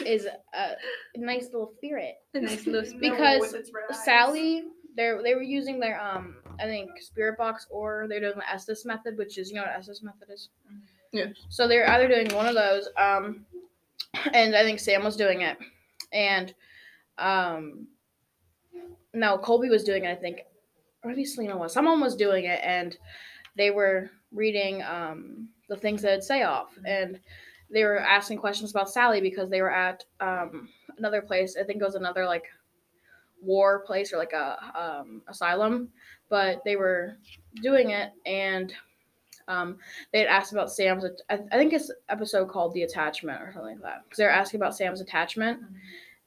is 0.07 0.27
a 0.55 0.77
nice 1.17 1.45
little 1.53 1.75
spirit. 1.77 2.15
a 2.33 2.41
nice 2.41 2.67
little 2.67 2.91
No, 2.95 2.99
Because 3.11 3.41
with 3.43 3.55
its 3.55 3.71
red 3.75 3.85
eyes. 3.93 4.03
Sally 4.05 4.65
they 4.97 5.13
they 5.23 5.35
were 5.35 5.43
using 5.43 5.79
their 5.79 6.01
um 6.01 6.37
I 6.61 6.65
think 6.65 6.91
spirit 7.01 7.39
box 7.39 7.67
or 7.71 8.07
they're 8.09 8.21
doing 8.21 8.35
the 8.37 8.51
Estes 8.51 8.85
method, 8.85 9.17
which 9.17 9.39
is 9.39 9.51
you 9.51 9.57
know 9.57 9.63
what 9.63 9.77
Estes 9.77 10.03
method 10.03 10.29
is. 10.31 10.49
Yes. 11.13 11.35
So 11.49 11.69
they're 11.69 11.89
either 11.91 12.09
doing 12.09 12.35
one 12.35 12.47
of 12.47 12.55
those, 12.55 12.89
um, 12.97 13.45
and 14.33 14.55
I 14.57 14.63
think 14.63 14.81
Sam 14.81 15.05
was 15.05 15.17
doing 15.17 15.43
it, 15.43 15.59
and 16.13 16.55
um, 17.19 17.87
no, 19.13 19.39
Colby 19.39 19.69
was 19.69 19.85
doing 19.85 20.05
it. 20.05 20.11
I 20.11 20.15
think, 20.15 20.41
or 21.03 21.11
maybe 21.11 21.25
Selena 21.25 21.57
was. 21.57 21.73
Someone 21.73 22.01
was 22.01 22.17
doing 22.17 22.45
it, 22.45 22.61
and 22.63 22.97
they 23.57 23.71
were 23.71 24.11
reading 24.33 24.83
um 24.83 25.49
the 25.69 25.77
things 25.77 26.03
that 26.03 26.15
it 26.15 26.25
say 26.25 26.43
off, 26.43 26.79
and 26.87 27.21
they 27.71 27.85
were 27.85 27.99
asking 27.99 28.39
questions 28.39 28.71
about 28.71 28.91
Sally 28.91 29.21
because 29.21 29.51
they 29.51 29.61
were 29.61 29.73
at 29.73 30.05
um 30.21 30.69
another 30.99 31.23
place. 31.23 31.57
I 31.61 31.65
think 31.65 31.81
it 31.81 31.85
was 31.85 31.95
another 31.95 32.25
like 32.27 32.45
war 33.43 33.81
place 33.81 34.13
or 34.13 34.19
like 34.19 34.33
a 34.33 34.59
um, 34.81 35.23
asylum, 35.29 35.89
but 36.33 36.65
they 36.65 36.77
were 36.77 37.19
doing 37.61 37.91
it 37.91 38.11
and 38.25 38.73
um, 39.49 39.77
they 40.13 40.21
had 40.21 40.29
asked 40.29 40.53
about 40.53 40.73
Sam's. 40.73 41.05
I, 41.29 41.37
think 41.37 41.75
it's 41.75 41.93
episode 42.09 42.49
called 42.49 42.73
"The 42.73 42.85
Attachment" 42.85 43.43
or 43.43 43.53
something 43.53 43.75
like 43.75 43.83
that 43.83 44.05
because 44.05 44.17
they're 44.17 44.31
asking 44.31 44.59
about 44.59 44.75
Sam's 44.75 45.03
attachment, 45.03 45.61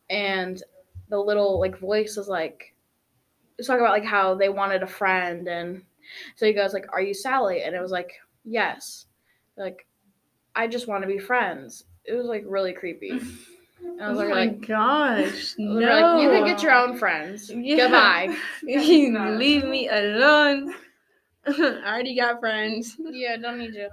and 0.10 0.62
the 1.10 1.18
little 1.18 1.60
like 1.60 1.80
voice 1.80 2.18
was 2.18 2.28
like, 2.28 2.76
it's 3.58 3.68
talking 3.68 3.82
about 3.82 3.94
like 3.94 4.06
how 4.06 4.36
they 4.36 4.50
wanted 4.50 4.84
a 4.84 4.88
friend, 4.88 5.48
and 5.48 5.82
so 6.36 6.46
he 6.46 6.54
goes 6.54 6.74
like, 6.74 6.86
"Are 6.94 7.02
you 7.02 7.16
Sally?" 7.16 7.64
And 7.64 7.74
it 7.74 7.82
was 7.82 7.92
like, 7.92 8.12
"Yes." 8.44 9.08
Like, 9.58 9.88
I 10.56 10.68
just 10.68 10.88
want 10.88 11.02
to 11.02 11.08
be 11.08 11.18
friends. 11.18 11.86
It 12.04 12.14
was 12.14 12.28
like 12.28 12.44
really 12.46 12.74
creepy. 12.74 13.20
I 14.02 14.06
Oh 14.08 14.10
was 14.10 14.18
like, 14.20 14.30
my 14.30 14.36
like, 14.46 14.68
gosh, 14.68 15.54
no! 15.58 15.80
like, 15.80 16.24
you 16.24 16.30
can 16.30 16.46
get 16.46 16.62
your 16.64 16.74
own 16.74 16.98
friends. 16.98 17.50
Yeah. 17.56 17.76
Goodbye. 17.78 18.36
You 18.64 19.12
No. 19.12 19.32
leave 19.32 19.66
me 19.66 19.88
alone. 19.90 20.74
I 21.48 21.52
already 21.86 22.16
got 22.16 22.40
friends. 22.40 22.96
Yeah, 23.00 23.38
don't 23.38 23.60
need 23.60 23.74
you. 23.76 23.90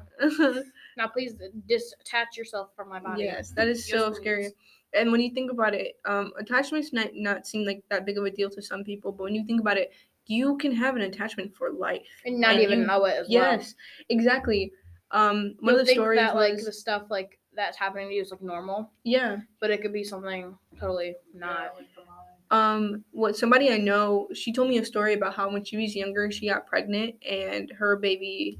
Now, 0.96 1.06
please 1.08 1.34
detach 1.68 2.36
yourself 2.36 2.70
from 2.74 2.88
my 2.88 2.98
body. 2.98 3.24
yes, 3.24 3.50
that 3.50 3.68
is 3.68 3.78
Yes, 3.88 4.00
so 4.00 4.08
please. 4.10 4.16
scary. 4.16 4.48
And 4.94 5.10
when 5.12 5.20
you 5.20 5.30
think 5.32 5.50
about 5.50 5.74
it, 5.74 5.96
um, 6.04 6.32
attachments 6.38 6.92
might 6.92 7.12
not 7.14 7.46
seem 7.46 7.64
like 7.66 7.82
that 7.90 8.04
big 8.04 8.18
of 8.18 8.24
a 8.24 8.30
deal 8.30 8.50
to 8.50 8.60
some 8.62 8.84
people, 8.84 9.12
but 9.12 9.24
when 9.24 9.34
you 9.34 9.44
think 9.44 9.60
about 9.60 9.76
it, 9.78 9.92
you 10.26 10.56
can 10.58 10.72
have 10.72 10.96
an 10.96 11.02
attachment 11.02 11.54
for 11.54 11.70
life. 11.70 12.06
And 12.24 12.40
not 12.40 12.52
And 12.54 12.60
even 12.62 12.80
you- 12.80 12.86
know 12.86 13.04
it 13.06 13.12
as 13.18 13.28
well. 13.28 13.52
Yes, 13.52 13.74
exactly. 14.08 14.72
Um, 15.10 15.54
one 15.60 15.74
You'll 15.74 15.80
of 15.80 15.86
the 15.86 15.92
stories 15.92 16.18
that 16.20 16.34
like 16.36 16.56
the 16.56 16.72
stuff 16.72 17.04
like 17.10 17.38
that's 17.54 17.76
happening 17.76 18.08
to 18.08 18.14
you 18.14 18.22
is 18.22 18.30
like 18.30 18.42
normal, 18.42 18.90
yeah. 19.04 19.38
but 19.60 19.70
it 19.70 19.82
could 19.82 19.92
be 19.92 20.04
something 20.04 20.56
totally 20.78 21.14
not. 21.34 21.74
like 21.76 21.88
the 21.94 22.02
mind. 22.04 22.18
Um, 22.50 23.04
what 23.12 23.36
somebody 23.36 23.70
I 23.70 23.78
know, 23.78 24.28
she 24.34 24.52
told 24.52 24.68
me 24.68 24.78
a 24.78 24.84
story 24.84 25.14
about 25.14 25.34
how 25.34 25.50
when 25.50 25.64
she 25.64 25.78
was 25.78 25.96
younger, 25.96 26.30
she 26.30 26.48
got 26.48 26.66
pregnant 26.66 27.14
and 27.28 27.70
her 27.78 27.96
baby 27.96 28.58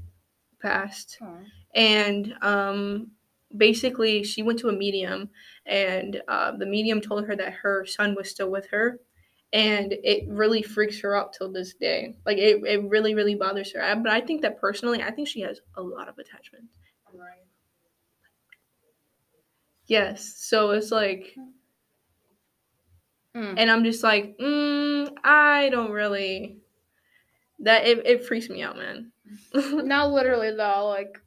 passed. 0.61 1.17
Oh. 1.21 1.37
and 1.75 2.33
um, 2.41 3.11
basically 3.55 4.23
she 4.23 4.41
went 4.41 4.59
to 4.59 4.69
a 4.69 4.73
medium 4.73 5.29
and 5.65 6.21
uh, 6.27 6.51
the 6.57 6.65
medium 6.65 7.01
told 7.01 7.25
her 7.25 7.35
that 7.35 7.53
her 7.53 7.85
son 7.85 8.15
was 8.15 8.29
still 8.29 8.49
with 8.49 8.67
her 8.67 8.99
and 9.51 9.93
it 10.03 10.23
really 10.27 10.63
freaks 10.63 10.99
her 11.01 11.15
out 11.15 11.33
till 11.33 11.51
this 11.51 11.73
day 11.75 12.15
like 12.25 12.37
it, 12.37 12.63
it 12.65 12.81
really 12.89 13.13
really 13.13 13.35
bothers 13.35 13.71
her 13.73 13.83
I, 13.83 13.93
but 13.93 14.11
i 14.11 14.21
think 14.21 14.41
that 14.41 14.59
personally 14.59 15.03
i 15.03 15.11
think 15.11 15.27
she 15.27 15.41
has 15.41 15.59
a 15.75 15.81
lot 15.81 16.07
of 16.07 16.17
attachment 16.17 16.65
Right. 17.13 17.45
Yes 19.87 20.35
so 20.37 20.71
it's 20.71 20.91
like 20.91 21.35
Mm. 23.35 23.55
and 23.57 23.71
i'm 23.71 23.83
just 23.83 24.03
like 24.03 24.37
mm, 24.37 25.11
i 25.23 25.69
don't 25.69 25.89
really 25.89 26.59
that 27.59 27.85
it, 27.87 28.05
it 28.05 28.25
freaks 28.25 28.49
me 28.49 28.61
out 28.61 28.77
man 28.77 29.11
No, 29.55 30.09
literally 30.09 30.51
though, 30.51 30.87
like 30.89 31.17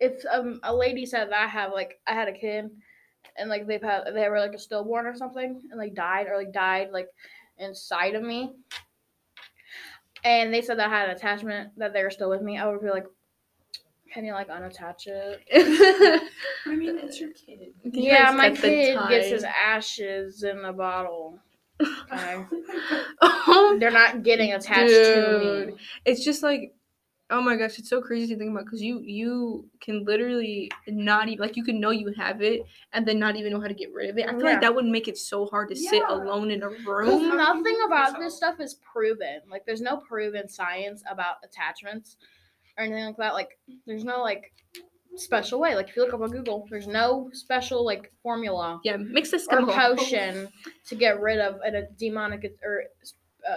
if 0.00 0.24
um, 0.30 0.60
a 0.62 0.74
lady 0.74 1.06
said 1.06 1.30
that 1.30 1.44
I 1.44 1.46
have 1.46 1.72
like 1.72 2.00
I 2.06 2.14
had 2.14 2.28
a 2.28 2.32
kid 2.32 2.70
and 3.36 3.48
like 3.50 3.66
they've 3.66 3.82
had 3.82 4.04
they 4.14 4.28
were 4.28 4.40
like 4.40 4.54
a 4.54 4.58
stillborn 4.58 5.06
or 5.06 5.14
something 5.14 5.62
and 5.70 5.78
like 5.78 5.94
died 5.94 6.26
or 6.26 6.36
like 6.36 6.52
died 6.52 6.90
like 6.90 7.08
inside 7.58 8.14
of 8.14 8.22
me 8.22 8.52
and 10.24 10.52
they 10.52 10.62
said 10.62 10.78
that 10.78 10.90
I 10.90 10.98
had 10.98 11.08
an 11.10 11.16
attachment 11.16 11.72
that 11.78 11.92
they 11.92 12.02
were 12.02 12.10
still 12.10 12.28
with 12.30 12.42
me, 12.42 12.58
I 12.58 12.68
would 12.68 12.82
be 12.82 12.90
like, 12.90 13.06
Can 14.12 14.24
you 14.24 14.32
like 14.32 14.48
unattach 14.48 15.06
it? 15.06 15.42
I 16.66 16.74
mean, 16.74 16.98
it's 16.98 17.20
your 17.20 17.30
kid. 17.30 17.60
You 17.84 17.92
yeah, 17.92 18.30
my 18.32 18.50
kid 18.50 18.98
gets 19.08 19.28
his 19.28 19.44
ashes 19.44 20.42
in 20.42 20.64
a 20.64 20.72
bottle. 20.72 21.38
Okay. 21.80 22.44
oh 23.22 23.76
They're 23.80 23.90
not 23.90 24.22
getting 24.22 24.52
attached 24.52 24.90
to 24.90 25.14
Dude. 25.14 25.68
me. 25.68 25.74
it's 26.04 26.22
just 26.24 26.42
like 26.42 26.74
oh 27.30 27.40
my 27.40 27.56
gosh 27.56 27.78
it's 27.78 27.88
so 27.88 28.02
crazy 28.02 28.34
to 28.34 28.38
think 28.38 28.50
about 28.50 28.64
because 28.64 28.82
you 28.82 29.00
you 29.00 29.64
can 29.80 30.04
literally 30.04 30.70
not 30.88 31.28
even 31.28 31.40
like 31.40 31.56
you 31.56 31.64
can 31.64 31.80
know 31.80 31.90
you 31.90 32.12
have 32.18 32.42
it 32.42 32.60
and 32.92 33.06
then 33.06 33.18
not 33.18 33.36
even 33.36 33.52
know 33.52 33.60
how 33.60 33.68
to 33.68 33.72
get 33.74 33.94
rid 33.94 34.10
of 34.10 34.18
it 34.18 34.26
i 34.28 34.32
feel 34.32 34.40
Yeah. 34.40 34.50
like 34.52 34.60
that 34.60 34.74
would 34.74 34.84
make 34.84 35.08
it 35.08 35.16
so 35.16 35.46
hard 35.46 35.68
to 35.70 35.76
sit 35.76 36.02
alone 36.08 36.50
in 36.50 36.62
a 36.62 36.68
room 36.68 37.28
nothing 37.36 37.78
about 37.86 38.18
this 38.18 38.36
stuff 38.36 38.60
is 38.60 38.74
proven. 38.74 39.40
Like, 39.48 39.64
there's 39.64 39.80
no 39.80 39.96
proven 39.98 40.48
science 40.48 41.02
about 41.10 41.36
attachments 41.44 42.16
or 42.78 42.84
anything 42.84 43.04
like 43.06 43.16
that. 43.18 43.34
Like, 43.34 43.58
there's 43.86 44.04
no 44.04 44.20
like 44.22 44.52
special 45.16 45.60
way. 45.60 45.74
Like, 45.74 45.88
if 45.88 45.96
you 45.96 46.04
look 46.04 46.14
up 46.14 46.20
on 46.20 46.30
Google, 46.30 46.66
there's 46.70 46.86
no 46.86 47.30
special 47.32 47.84
like 47.84 48.12
formula 48.22 48.80
yeah 48.84 48.96
mix 48.96 49.30
this 49.30 49.46
or 49.50 49.58
chemical. 49.66 49.74
potion 49.96 50.48
to 50.86 50.94
get 50.94 51.20
rid 51.20 51.38
of 51.38 51.56
a 51.64 51.82
demonic 51.98 52.52
or 52.62 52.84
uh, 53.48 53.56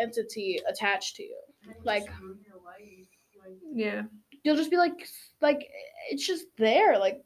entity 0.00 0.60
attached 0.68 1.16
to 1.16 1.22
you. 1.22 1.36
Like- 1.82 2.06
Just 2.06 2.20
ruin 2.20 2.38
your 2.46 2.56
life. 2.64 3.06
Like, 3.46 3.56
yeah 3.72 4.02
You'll 4.42 4.56
just 4.56 4.70
be 4.70 4.76
like, 4.76 5.06
like 5.40 5.66
it's 6.10 6.26
just 6.26 6.46
there. 6.58 6.98
Like, 6.98 7.22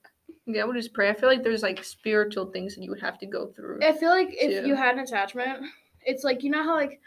yeah 0.47 0.65
would 0.65 0.77
just 0.77 0.95
pray 0.95 1.11
i 1.11 1.13
feel 1.15 1.29
like 1.29 1.43
there's 1.43 1.63
like 1.63 1.85
spiritual 1.85 2.47
things 2.47 2.75
that 2.75 2.83
you 2.83 2.89
would 2.91 3.01
have 3.01 3.19
to 3.19 3.27
go 3.27 3.49
through 3.49 3.79
I 3.83 3.93
feel 3.93 4.09
like 4.09 4.29
if 4.33 4.67
you 4.67 4.75
had 4.75 4.95
an 4.95 5.01
attachment, 5.01 5.65
it's 6.03 6.25
like 6.25 6.43
you 6.43 6.51
know 6.51 6.63
how 6.63 6.75
like 6.75 7.01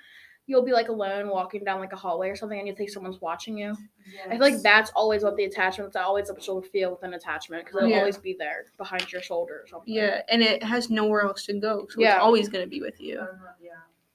you'll 0.51 0.61
be 0.63 0.71
like 0.73 0.89
alone 0.89 1.29
walking 1.29 1.63
down 1.63 1.79
like 1.79 1.93
a 1.93 1.95
hallway 1.95 2.29
or 2.29 2.35
something, 2.35 2.59
and 2.59 2.67
you 2.67 2.75
think 2.75 2.89
someone's 2.91 3.19
watching 3.21 3.57
you. 3.57 3.75
I 4.27 4.31
feel 4.31 4.39
like 4.39 4.61
that's 4.61 4.91
always 4.95 5.23
what 5.23 5.35
the 5.37 5.45
attachment. 5.45 5.91
That's 5.93 6.05
always 6.05 6.29
what 6.29 6.45
you'll 6.45 6.61
feel 6.61 6.91
with 6.91 7.03
an 7.03 7.13
attachment 7.15 7.65
because 7.65 7.77
it'll 7.77 7.89
Yeah. 7.89 7.99
always 7.99 8.17
be 8.17 8.35
there 8.37 8.65
behind 8.77 9.11
your 9.11 9.21
shoulder 9.23 9.61
or 9.63 9.67
something. 9.67 9.93
yeah 9.93 10.21
and 10.29 10.41
it 10.43 10.61
has 10.63 10.89
nowhere 10.89 11.21
else 11.23 11.45
to 11.45 11.53
go 11.53 11.87
so 11.89 12.01
Yeah. 12.01 12.15
it's 12.15 12.23
always 12.23 12.49
going 12.49 12.63
to 12.63 12.69
be 12.69 12.81
with 12.81 12.99
you 13.01 13.19
Uh, 13.19 13.27
yeah. 13.61 13.71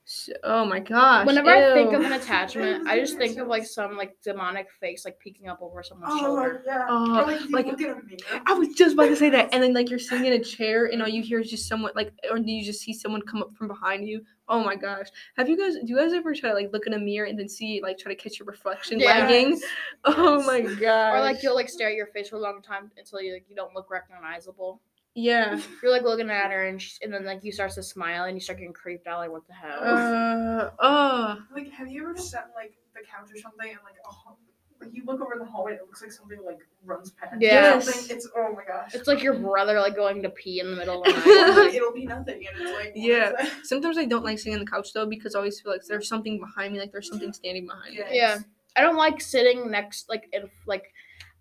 So, 0.09 0.33
oh 0.45 0.65
my 0.65 0.79
gosh 0.79 1.27
Whenever 1.27 1.51
I 1.51 1.75
think 1.75 1.93
of 1.93 2.01
an 2.03 2.13
attachment, 2.13 2.87
I 2.87 3.01
just 3.01 3.17
think 3.19 3.39
of 3.39 3.49
like 3.49 3.67
some 3.67 3.97
like 3.97 4.17
demonic 4.23 4.69
face 4.81 5.05
like 5.05 5.19
peeking 5.19 5.49
up 5.49 5.61
over 5.61 5.83
someone's 5.83 6.21
shoulder. 6.21 6.63
yeah. 6.65 6.87
Oh, 6.89 7.19
or 7.19 7.27
like, 7.27 7.41
like- 7.51 7.67
look 7.67 7.81
at 7.81 7.91
a 7.91 7.95
mirror. 8.05 8.43
I 8.47 8.53
was 8.55 8.69
just 8.75 8.95
about 8.95 9.07
to 9.09 9.17
say 9.17 9.31
that, 9.31 9.49
and 9.53 9.61
then 9.63 9.75
like 9.75 9.91
you're 9.91 9.99
sitting 9.99 10.27
in 10.27 10.35
a 10.35 10.45
chair, 10.45 10.87
and 10.87 11.03
all 11.03 11.09
you 11.09 11.23
hear 11.23 11.41
is 11.41 11.51
just 11.51 11.67
someone 11.69 11.91
like, 11.97 12.13
or 12.31 12.39
you 12.39 12.65
just 12.65 12.83
see 12.83 12.93
someone 12.93 13.21
come 13.23 13.43
up 13.43 13.53
from 13.57 13.67
behind 13.67 14.07
you. 14.07 14.23
Oh 14.49 14.63
my 14.63 14.77
gosh! 14.77 15.09
Have 15.37 15.49
you 15.49 15.57
guys? 15.57 15.75
Do 15.75 15.87
you 15.87 15.97
guys 15.97 16.13
ever 16.13 16.33
try 16.33 16.51
to 16.51 16.55
like 16.55 16.73
look 16.73 16.87
in 16.87 16.93
a 16.93 16.99
mirror 17.01 17.27
and 17.27 17.37
then 17.37 17.49
see 17.49 17.81
like 17.83 17.99
try 17.99 18.15
to 18.15 18.23
catch 18.23 18.39
your 18.39 18.47
reflection 18.47 19.01
Yeah. 19.01 19.07
lagging? 19.27 19.61
Oh 20.05 20.41
my 20.47 20.61
gosh! 20.61 21.17
Or 21.17 21.21
like 21.21 21.43
you'll 21.43 21.57
like 21.57 21.69
stare 21.69 21.89
at 21.89 21.97
your 21.97 22.07
face 22.07 22.29
for 22.29 22.37
a 22.37 22.41
long 22.41 22.63
time 22.63 22.93
until 22.97 23.21
you 23.21 23.33
like 23.33 23.47
you 23.49 23.57
don't 23.57 23.75
look 23.75 23.91
recognizable. 23.91 24.81
Yeah. 25.17 25.61
You're 25.83 25.91
like 25.91 26.03
looking 26.03 26.31
at 26.31 26.51
her 26.53 26.67
and 26.67 26.81
she, 26.81 26.93
and 27.03 27.13
then 27.13 27.25
like 27.25 27.43
you 27.43 27.51
start 27.51 27.73
to 27.73 27.83
smile 27.83 28.25
and 28.25 28.37
you 28.37 28.41
start 28.41 28.59
getting 28.59 28.73
creeped 28.73 29.07
out 29.09 29.19
like 29.19 29.31
what 29.33 29.47
the 29.49 29.55
hell. 29.55 29.79
Uh. 29.83 30.71
Oh. 30.79 31.39
Like, 31.55 31.71
have 31.73 31.89
you 31.89 32.03
ever 32.03 32.17
sat 32.17 32.45
on, 32.45 32.51
like 32.55 32.75
the 32.95 33.01
couch 33.01 33.31
or 33.35 33.41
something 33.41 33.69
and 33.69 33.79
like, 33.85 33.95
oh, 34.09 34.37
like 34.81 34.91
you 34.93 35.03
look 35.07 35.21
over 35.23 35.37
the 35.39 35.45
hallway 35.47 35.73
and 35.73 35.81
it 35.81 35.87
looks 35.87 36.03
like 36.03 36.13
something 36.13 36.39
like 36.45 36.59
runs 36.85 37.11
past. 37.13 37.35
or 37.35 37.39
Yes. 37.41 37.85
something. 37.93 38.17
It's 38.17 38.29
oh 38.37 38.55
my 38.55 38.63
gosh. 38.65 38.95
It's 38.95 39.09
like 39.09 39.23
your 39.23 39.35
brother 39.39 39.81
like 39.81 39.97
going 39.97 40.23
to 40.23 40.29
pee 40.29 40.61
in 40.61 40.71
the 40.71 40.77
middle 40.77 41.03
of 41.03 41.07
the 41.07 41.13
night. 41.25 41.57
like, 41.67 41.75
it'll 41.75 41.93
be 41.93 42.05
nothing 42.05 42.47
and 42.47 42.61
it's 42.61 42.73
like 42.77 42.93
Yeah. 42.95 43.33
Sometimes 43.63 43.97
I 43.97 44.05
don't 44.05 44.23
like 44.25 44.39
sitting 44.39 44.53
on 44.53 44.61
the 44.61 44.71
couch 44.71 44.93
though 44.93 45.07
because 45.07 45.35
I 45.35 45.39
always 45.39 45.59
feel 45.61 45.73
like 45.73 45.85
there's 45.89 46.07
something 46.09 46.39
behind 46.39 46.75
me, 46.75 46.79
like 46.81 46.93
there's 46.93 47.09
something 47.09 47.33
standing 47.33 47.67
behind 47.67 47.95
me. 47.97 48.05
Yeah. 48.11 48.39
I 48.77 48.83
don't 48.83 48.97
like 48.97 49.23
sitting 49.23 49.71
next 49.71 50.11
like 50.11 50.29
if 50.33 50.51
like 50.67 50.93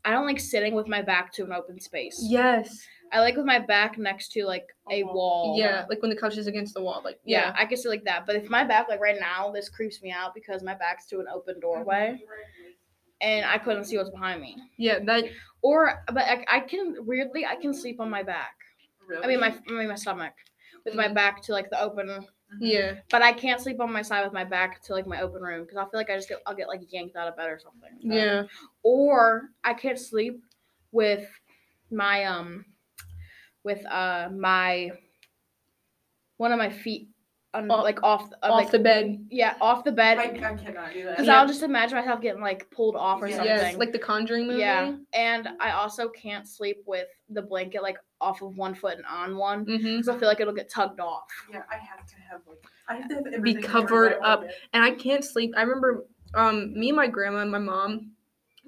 I 0.06 0.12
don't 0.12 0.26
like 0.26 0.40
sitting 0.40 0.74
with 0.76 0.88
my 0.88 1.02
back 1.02 1.34
to 1.34 1.44
an 1.44 1.52
open 1.52 1.80
space. 1.82 2.20
Yes. 2.24 2.86
I 3.12 3.20
like 3.22 3.36
with 3.38 3.46
my 3.46 3.60
back 3.60 3.98
next 3.98 4.32
to 4.34 4.46
like 4.46 4.68
a 4.92 5.02
A 5.02 5.04
wall. 5.04 5.14
wall. 5.52 5.56
Yeah. 5.60 5.86
Like 5.90 6.02
when 6.02 6.10
the 6.10 6.18
couch 6.18 6.38
is 6.38 6.48
against 6.48 6.74
the 6.74 6.82
wall, 6.82 7.02
like 7.04 7.20
Yeah, 7.24 7.48
yeah. 7.48 7.56
I 7.58 7.66
can 7.66 7.78
sit 7.78 7.90
like 7.90 8.04
that. 8.06 8.26
But 8.26 8.36
if 8.36 8.50
my 8.50 8.64
back 8.64 8.88
like 8.90 9.00
right 9.00 9.20
now, 9.20 9.52
this 9.52 9.70
creeps 9.70 10.02
me 10.02 10.12
out 10.12 10.34
because 10.34 10.64
my 10.64 10.74
back's 10.74 11.06
to 11.08 11.20
an 11.20 11.28
open 11.34 11.60
doorway 11.60 12.20
and 13.22 13.46
I 13.46 13.58
couldn't 13.58 13.86
see 13.86 13.98
what's 13.98 14.10
behind 14.10 14.42
me. 14.42 14.58
Yeah. 14.78 15.00
That. 15.06 15.26
Or 15.62 16.04
but 16.08 16.24
I, 16.26 16.46
I 16.48 16.60
can 16.62 16.96
weirdly 17.06 17.46
I 17.46 17.56
can 17.56 17.74
sleep 17.74 18.00
on 18.00 18.10
my 18.10 18.24
back. 18.24 18.56
Really? 19.08 19.24
I 19.24 19.28
mean 19.28 19.40
my 19.40 19.56
I 19.68 19.72
mean 19.72 19.88
my 19.88 19.96
stomach 19.96 20.34
with 20.84 20.96
my 20.96 21.08
Mhm. 21.08 21.14
back 21.16 21.42
to 21.44 21.52
like 21.54 21.70
the 21.70 21.82
open 21.82 22.26
Yeah. 22.60 22.96
but 23.10 23.22
I 23.22 23.34
can't 23.34 23.60
sleep 23.62 23.80
on 23.80 23.92
my 23.92 24.02
side 24.02 24.24
with 24.24 24.34
my 24.34 24.44
back 24.44 24.82
to 24.84 24.94
like 24.94 25.08
my 25.08 25.22
open 25.22 25.42
room 25.42 25.64
because 25.64 25.78
I 25.78 25.84
feel 25.84 26.00
like 26.00 26.10
I 26.10 26.16
just 26.16 26.28
get 26.30 26.40
I'll 26.46 26.56
get 26.56 26.68
like 26.68 26.82
yanked 26.92 27.16
out 27.16 27.28
of 27.28 27.38
bed 27.38 27.50
or 27.50 27.60
something. 27.60 27.98
Yeah. 28.00 28.44
Or 28.84 29.50
I 29.64 29.74
can't 29.74 30.00
sleep 30.00 30.44
with 30.92 31.28
my 31.92 32.26
um 32.26 32.66
with 33.66 33.86
uh 33.88 34.30
my 34.34 34.92
one 36.38 36.52
of 36.52 36.58
my 36.58 36.70
feet 36.70 37.10
un- 37.54 37.72
Off- 37.72 37.84
like 37.84 38.04
off 38.04 38.30
uh, 38.44 38.48
off 38.48 38.52
like, 38.64 38.72
the 38.72 38.80
bed. 38.80 39.26
yeah 39.32 39.56
off 39.62 39.84
the 39.84 39.92
bed 39.92 40.18
I 40.18 40.28
cannot 40.30 40.58
do 40.94 41.04
that. 41.06 41.12
because 41.18 41.28
Yeah. 41.28 41.40
I'll 41.40 41.48
just 41.48 41.64
imagine 41.64 41.98
myself 41.98 42.22
getting 42.22 42.42
like 42.42 42.70
pulled 42.70 42.96
off 42.96 43.22
or 43.22 43.28
Yes, 43.28 43.38
something. 43.38 43.56
Yes, 43.56 43.78
like 43.78 43.92
the 43.92 44.00
Conjuring 44.00 44.48
movie. 44.48 44.60
yeah, 44.60 44.96
and 45.14 45.48
I 45.60 45.72
also 45.72 46.10
can't 46.10 46.48
sleep 46.48 46.84
with 46.86 47.08
the 47.30 47.42
blanket 47.42 47.82
like 47.82 47.98
off 48.22 48.42
of 48.42 48.56
one 48.58 48.76
foot 48.76 48.98
and 48.98 49.06
on 49.06 49.36
one 49.38 49.66
Mm-hmm. 49.66 49.84
because 49.98 50.10
I 50.10 50.18
feel 50.18 50.28
like 50.28 50.40
it'll 50.42 50.54
get 50.54 50.70
tugged 50.70 51.00
off. 51.00 51.28
Yeah, 51.52 51.64
I 51.72 51.76
have 51.78 52.06
to 52.06 52.16
have 52.30 52.42
like 52.48 52.64
I 52.88 52.96
have 52.98 53.10
to 53.10 53.16
have 53.16 53.28
everything 53.34 53.64
covered 53.64 54.20
up. 54.22 54.44
it. 54.44 54.52
and 54.74 54.84
I 54.84 54.92
can't 54.92 55.24
sleep. 55.24 55.54
I 55.58 55.62
remember 55.64 56.06
um 56.34 56.74
me 56.78 56.90
and 56.90 56.96
my 56.98 57.08
grandma 57.08 57.40
and 57.40 57.52
my 57.52 57.58
mom, 57.60 58.12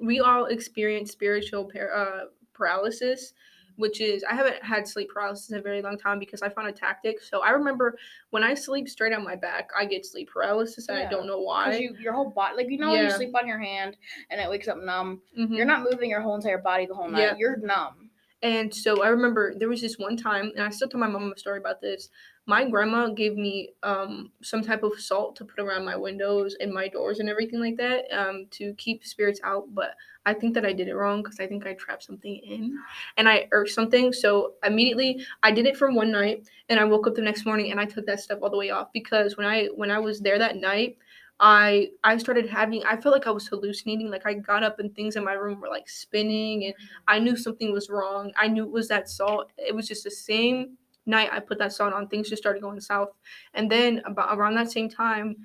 we 0.02 0.22
all 0.22 0.46
experienced 0.46 1.12
spiritual 1.12 1.66
par- 1.72 1.94
uh, 1.94 2.26
paralysis, 2.54 3.34
which 3.78 4.02
is 4.02 4.24
I 4.30 4.34
haven't 4.36 4.62
had 4.64 4.88
sleep 4.88 5.10
paralysis 5.14 5.50
in 5.52 5.58
a 5.58 5.62
very 5.62 5.82
long 5.82 5.98
time 5.98 6.20
because 6.20 6.42
I 6.42 6.50
found 6.50 6.68
a 6.68 6.72
tactic. 6.72 7.22
So 7.22 7.42
I 7.42 7.52
remember 7.52 7.98
when 8.32 8.44
I 8.44 8.54
sleep 8.54 8.90
straight 8.90 9.14
on 9.14 9.24
my 9.24 9.36
back, 9.36 9.70
I 9.78 9.86
get 9.86 10.06
sleep 10.06 10.30
paralysis 10.32 10.90
and 10.90 10.98
I 10.98 11.06
don't 11.10 11.26
know 11.28 11.40
why. 11.40 11.78
you, 11.78 11.96
your 12.00 12.14
whole 12.14 12.30
body, 12.30 12.58
like 12.58 12.70
you 12.70 12.78
know, 12.78 12.92
when 12.92 13.06
you 13.06 13.12
sleep 13.12 13.36
on 13.40 13.48
your 13.48 13.60
hand 13.60 13.98
and 14.30 14.42
it 14.42 14.50
wakes 14.50 14.68
up 14.68 14.78
numb, 14.84 15.22
Mhm. 15.38 15.56
you're 15.56 15.66
not 15.66 15.84
moving 15.90 16.10
your 16.10 16.22
whole 16.22 16.36
entire 16.36 16.58
body 16.58 16.86
the 16.86 16.96
whole 16.96 17.08
night. 17.10 17.22
Yeah. 17.22 17.36
You're 17.38 17.58
numb. 17.58 18.07
And 18.44 18.74
so 18.74 19.02
I 19.02 19.08
remember 19.08 19.56
there 19.58 19.70
was 19.70 19.82
this 19.82 19.98
one 19.98 20.16
time, 20.16 20.52
and 20.56 20.64
I 20.64 20.70
still 20.70 20.88
tell 20.88 21.00
my 21.00 21.08
mom 21.08 21.32
a 21.36 21.40
story 21.40 21.58
about 21.58 21.82
this. 21.82 22.10
My 22.46 22.70
grandma 22.70 23.10
gave 23.10 23.36
me 23.36 23.72
um, 23.84 24.32
some 24.42 24.62
type 24.62 24.84
of 24.84 25.00
salt 25.00 25.36
to 25.38 25.46
put 25.46 25.60
around 25.60 25.86
my 25.86 25.98
windows 25.98 26.56
and 26.60 26.72
my 26.72 26.88
doors 26.88 27.20
and 27.20 27.30
everything 27.30 27.60
like 27.60 27.78
that 27.78 28.06
um, 28.12 28.46
to 28.52 28.74
keep 28.76 29.04
spirits 29.04 29.42
out. 29.44 29.74
But 29.74 29.96
I 30.26 30.34
think 30.34 30.54
that 30.54 30.66
I 30.66 30.72
did 30.72 30.88
it 30.88 30.96
wrong 30.96 31.24
because 31.24 31.40
I 31.40 31.48
think 31.48 31.66
I 31.66 31.74
trapped 31.74 32.04
something 32.04 32.36
in 32.38 32.78
and 33.18 33.28
I 33.28 33.48
irked 33.52 33.72
something. 33.72 34.14
So 34.14 34.54
immediately 34.64 35.26
I 35.44 35.52
did 35.52 35.66
it 35.66 35.76
for 35.76 35.92
one 35.92 36.12
night, 36.12 36.48
and 36.70 36.80
I 36.80 36.86
woke 36.86 37.08
up 37.08 37.16
the 37.16 37.22
next 37.22 37.46
morning 37.46 37.72
and 37.72 37.80
I 37.80 37.86
took 37.86 38.06
that 38.06 38.20
stuff 38.20 38.40
all 38.42 38.50
the 38.50 38.58
way 38.58 38.70
off 38.70 38.94
because 38.94 39.36
when 39.36 39.48
I 39.48 39.66
when 39.76 39.92
I 39.92 40.00
was 40.00 40.22
there 40.22 40.40
that 40.40 40.58
night. 40.58 40.98
I 41.40 41.90
I 42.04 42.18
started 42.18 42.50
having 42.50 42.84
I 42.86 42.98
felt 42.98 43.14
like 43.14 43.28
I 43.28 43.32
was 43.32 43.48
hallucinating 43.48 44.10
like 44.10 44.26
I 44.26 44.34
got 44.34 44.64
up 44.64 44.80
and 44.80 44.94
things 44.96 45.16
in 45.16 45.24
my 45.24 45.34
room 45.34 45.60
were 45.62 45.70
like 45.70 45.88
spinning 45.90 46.66
and 46.66 46.74
I 47.08 47.20
knew 47.20 47.36
something 47.36 47.72
was 47.72 47.90
wrong. 47.90 48.32
I 48.38 48.48
knew 48.48 48.64
it 48.64 48.72
was 48.72 48.88
that 48.88 49.10
salt. 49.10 49.52
It 49.58 49.76
was 49.76 49.88
just 49.88 50.04
the 50.04 50.12
same 50.12 50.78
night 51.06 51.30
I 51.32 51.40
put 51.40 51.60
that 51.60 51.74
salt 51.74 51.94
on, 51.94 52.08
things 52.08 52.30
just 52.30 52.42
started 52.42 52.62
going 52.62 52.82
south. 52.82 53.10
And 53.54 53.72
then 53.72 54.02
about 54.06 54.38
around 54.38 54.56
that 54.56 54.72
same 54.72 54.90
time, 54.90 55.36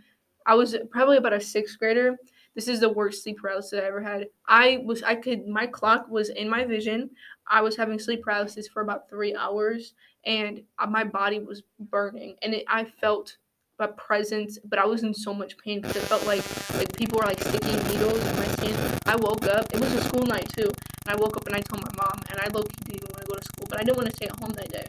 I 0.47 0.55
was 0.55 0.77
probably 0.91 1.19
about 1.19 1.35
a 1.35 1.41
sixth 1.41 1.79
grader. 1.79 2.17
This 2.55 2.69
is 2.69 2.81
the 2.81 2.89
worst 2.89 3.23
sleep 3.23 3.39
paralysis 3.39 3.79
I 3.81 3.87
ever 3.87 4.03
had. 4.03 4.27
I 4.47 4.83
was 4.85 5.03
I 5.03 5.15
could 5.15 5.47
my 5.47 5.67
clock 5.67 6.07
was 6.09 6.31
in 6.31 6.49
my 6.49 6.65
vision. 6.65 7.11
I 7.47 7.61
was 7.63 7.77
having 7.77 7.99
sleep 7.99 8.23
paralysis 8.23 8.69
for 8.69 8.83
about 8.83 9.09
three 9.09 9.35
hours, 9.35 9.95
and 10.25 10.63
uh, 10.79 10.87
my 10.87 11.05
body 11.05 11.39
was 11.39 11.63
burning, 11.79 12.37
and 12.43 12.55
it, 12.55 12.65
I 12.69 12.85
felt 12.85 13.37
a 13.79 13.89
presence, 13.89 14.59
but 14.65 14.79
I 14.79 14.87
was 14.87 15.03
in 15.03 15.13
so 15.15 15.35
much 15.35 15.57
pain 15.59 15.81
because 15.81 15.97
it 15.97 16.03
felt 16.03 16.27
like 16.27 16.43
like 16.75 16.97
people 16.97 17.19
were 17.19 17.27
like 17.27 17.41
sticking 17.41 17.77
needles 17.89 18.25
in 18.25 18.37
my 18.37 18.47
skin. 18.47 18.77
I 19.07 19.17
woke 19.17 19.45
up. 19.47 19.67
It 19.73 19.81
was 19.81 19.93
a 19.95 20.03
school 20.03 20.25
night 20.27 20.49
too, 20.57 20.69
and 21.07 21.09
I 21.09 21.17
woke 21.17 21.37
up 21.37 21.47
and 21.47 21.57
I 21.57 21.61
told 21.61 21.83
my 21.83 21.91
mom, 21.97 22.21
and 22.31 22.39
I 22.41 22.49
low 22.49 22.63
key 22.63 22.93
didn't 22.93 23.11
want 23.13 23.23
to 23.23 23.27
go 23.27 23.35
to 23.35 23.45
school, 23.45 23.67
but 23.69 23.81
I 23.81 23.85
didn't 23.85 23.97
want 23.97 24.09
to 24.11 24.17
stay 24.17 24.27
at 24.27 24.39
home 24.41 24.53
that 24.53 24.71
day. 24.71 24.87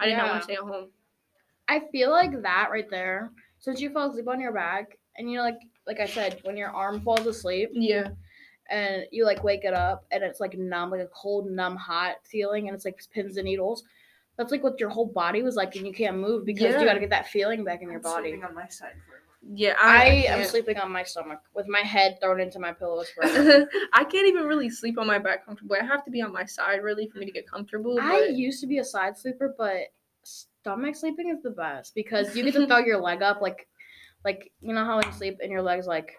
I 0.00 0.06
did 0.06 0.16
not 0.16 0.28
want 0.28 0.40
to 0.40 0.44
stay 0.44 0.54
at 0.54 0.60
home. 0.60 0.88
I 1.68 1.80
feel 1.92 2.10
like 2.10 2.42
that 2.42 2.68
right 2.70 2.88
there. 2.90 3.30
Since 3.60 3.80
you 3.80 3.90
fall 3.90 4.10
asleep 4.10 4.26
on 4.28 4.40
your 4.40 4.52
back, 4.52 4.98
and 5.16 5.30
you 5.30 5.36
know, 5.36 5.44
like 5.44 5.60
like 5.86 6.00
I 6.00 6.06
said, 6.06 6.40
when 6.42 6.56
your 6.56 6.70
arm 6.70 7.00
falls 7.02 7.26
asleep 7.26 7.70
Yeah. 7.72 8.08
and 8.70 9.04
you 9.12 9.24
like 9.24 9.44
wake 9.44 9.64
it 9.64 9.74
up 9.74 10.04
and 10.10 10.22
it's 10.22 10.40
like 10.40 10.56
numb, 10.56 10.90
like 10.90 11.00
a 11.00 11.08
cold, 11.08 11.50
numb, 11.50 11.76
hot 11.76 12.16
feeling, 12.24 12.68
and 12.68 12.74
it's 12.74 12.84
like 12.84 13.00
pins 13.12 13.36
and 13.36 13.44
needles. 13.44 13.84
That's 14.36 14.50
like 14.50 14.62
what 14.62 14.80
your 14.80 14.88
whole 14.88 15.06
body 15.06 15.42
was 15.42 15.56
like, 15.56 15.76
and 15.76 15.86
you 15.86 15.92
can't 15.92 16.16
move 16.18 16.44
because 16.46 16.72
Yeah. 16.74 16.80
you 16.80 16.86
got 16.86 16.94
to 16.94 17.00
get 17.00 17.10
that 17.10 17.28
feeling 17.28 17.64
back 17.64 17.82
in 17.82 17.88
your 17.88 17.96
I'm 17.98 18.02
body. 18.02 18.30
sleeping 18.30 18.44
on 18.44 18.54
my 18.54 18.66
side 18.68 18.92
forever. 19.06 19.18
Yeah, 19.54 19.74
I, 19.80 20.02
I, 20.02 20.06
am 20.08 20.38
can't. 20.38 20.50
sleeping 20.50 20.76
on 20.78 20.92
my 20.92 21.02
stomach 21.02 21.40
with 21.52 21.66
my 21.68 21.80
head 21.80 22.18
thrown 22.20 22.40
into 22.40 22.58
my 22.60 22.72
pillows 22.72 23.10
forever. 23.14 23.68
I 23.92 24.04
can't 24.04 24.26
even 24.28 24.44
really 24.44 24.70
sleep 24.70 24.98
on 24.98 25.06
my 25.06 25.18
back 25.18 25.44
comfortably. 25.44 25.78
I 25.80 25.84
have 25.84 26.04
to 26.04 26.10
be 26.12 26.22
on 26.22 26.32
my 26.32 26.44
side 26.44 26.82
really 26.82 27.08
for 27.08 27.18
me 27.18 27.26
to 27.26 27.32
get 27.32 27.48
comfortable. 27.50 27.98
I 28.00 28.20
but- 28.28 28.34
used 28.34 28.60
to 28.60 28.66
be 28.66 28.78
a 28.78 28.84
side 28.84 29.18
sleeper, 29.18 29.54
but 29.58 29.92
stomach 30.22 30.94
sleeping 30.94 31.28
is 31.28 31.42
the 31.42 31.50
best 31.50 31.92
because 31.94 32.36
you 32.36 32.44
get 32.44 32.54
to 32.54 32.66
throw 32.68 32.78
your 32.78 33.00
leg 33.00 33.20
up 33.22 33.40
like 33.42 33.66
like 34.24 34.52
you 34.60 34.72
know 34.72 34.84
how 34.84 34.96
when 34.98 35.06
you 35.06 35.12
sleep 35.12 35.38
and 35.42 35.50
your 35.50 35.62
legs 35.62 35.88
like 35.88 36.12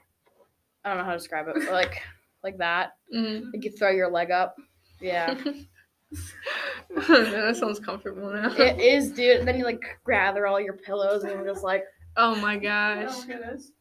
I 0.84 0.90
don't 0.90 0.98
know 0.98 1.06
how 1.06 1.12
to 1.12 1.18
describe 1.18 1.48
it, 1.48 1.56
but 1.56 1.72
like 1.72 2.02
like 2.44 2.58
that. 2.58 2.98
Mhm. 3.16 3.54
Like 3.54 3.64
you 3.64 3.72
throw 3.72 3.90
your 3.92 4.12
leg 4.12 4.32
up. 4.32 4.56
Yeah. 5.00 5.36
that 7.08 7.56
sounds 7.58 7.80
comfortable 7.80 8.32
now. 8.32 8.54
it 8.56 8.80
is, 8.80 9.12
dude. 9.12 9.38
And 9.38 9.48
then 9.48 9.58
you 9.58 9.66
like 9.66 9.82
gather 10.08 10.48
all 10.48 10.60
your 10.60 10.74
pillows 10.74 11.24
and 11.24 11.32
you're 11.32 11.46
just 11.46 11.64
like 11.64 11.86
Oh 12.16 12.36
my 12.36 12.58
gosh. 12.58 13.10
Oh, 13.10 13.24
goodness. 13.26 13.72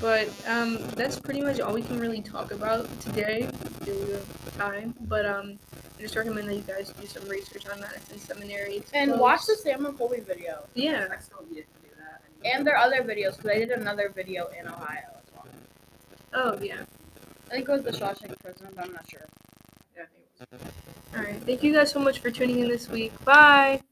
But 0.00 0.28
um, 0.46 0.78
that's 0.90 1.18
pretty 1.18 1.40
much 1.40 1.60
all 1.60 1.72
we 1.72 1.82
can 1.82 1.98
really 1.98 2.20
talk 2.20 2.52
about 2.52 2.88
today 3.00 3.48
due 3.84 3.94
to 3.94 4.58
time. 4.58 4.94
But 5.02 5.24
um, 5.24 5.58
I 5.98 6.02
just 6.02 6.16
recommend 6.16 6.48
that 6.48 6.54
you 6.54 6.62
guys 6.62 6.90
do 6.90 7.06
some 7.06 7.26
research 7.28 7.66
on 7.68 7.80
Madison 7.80 8.18
Seminary. 8.18 8.76
It's 8.76 8.90
and 8.92 9.10
close. 9.10 9.20
watch 9.20 9.46
the 9.46 9.56
Sam 9.56 9.86
and 9.86 9.96
Colby 9.96 10.20
video. 10.20 10.64
Yeah. 10.74 11.08
I 11.10 11.20
still 11.20 11.44
need 11.50 11.62
to 11.62 11.80
do 11.82 11.88
that. 11.98 12.22
And 12.44 12.66
their 12.66 12.76
other 12.76 13.02
videos, 13.02 13.36
because 13.36 13.50
I 13.50 13.58
did 13.58 13.70
another 13.70 14.10
video 14.14 14.48
in 14.58 14.68
Ohio 14.68 14.98
as 15.16 15.32
well. 15.34 15.46
Oh 16.34 16.58
yeah. 16.62 16.82
I 17.48 17.54
think 17.54 17.68
it 17.68 17.72
was 17.72 17.82
the 17.82 17.90
Shawshank 17.92 18.38
Prison, 18.40 18.68
but 18.74 18.84
I'm 18.84 18.92
not 18.92 19.10
sure. 19.10 19.26
Yeah, 19.96 20.02
I 20.02 20.06
think 20.06 20.18
it 20.18 20.28
was. 20.28 20.29
All 21.16 21.22
right. 21.22 21.42
Thank 21.44 21.62
you 21.62 21.72
guys 21.72 21.90
so 21.90 22.00
much 22.00 22.20
for 22.20 22.30
tuning 22.30 22.60
in 22.60 22.68
this 22.68 22.88
week. 22.88 23.12
Bye. 23.24 23.82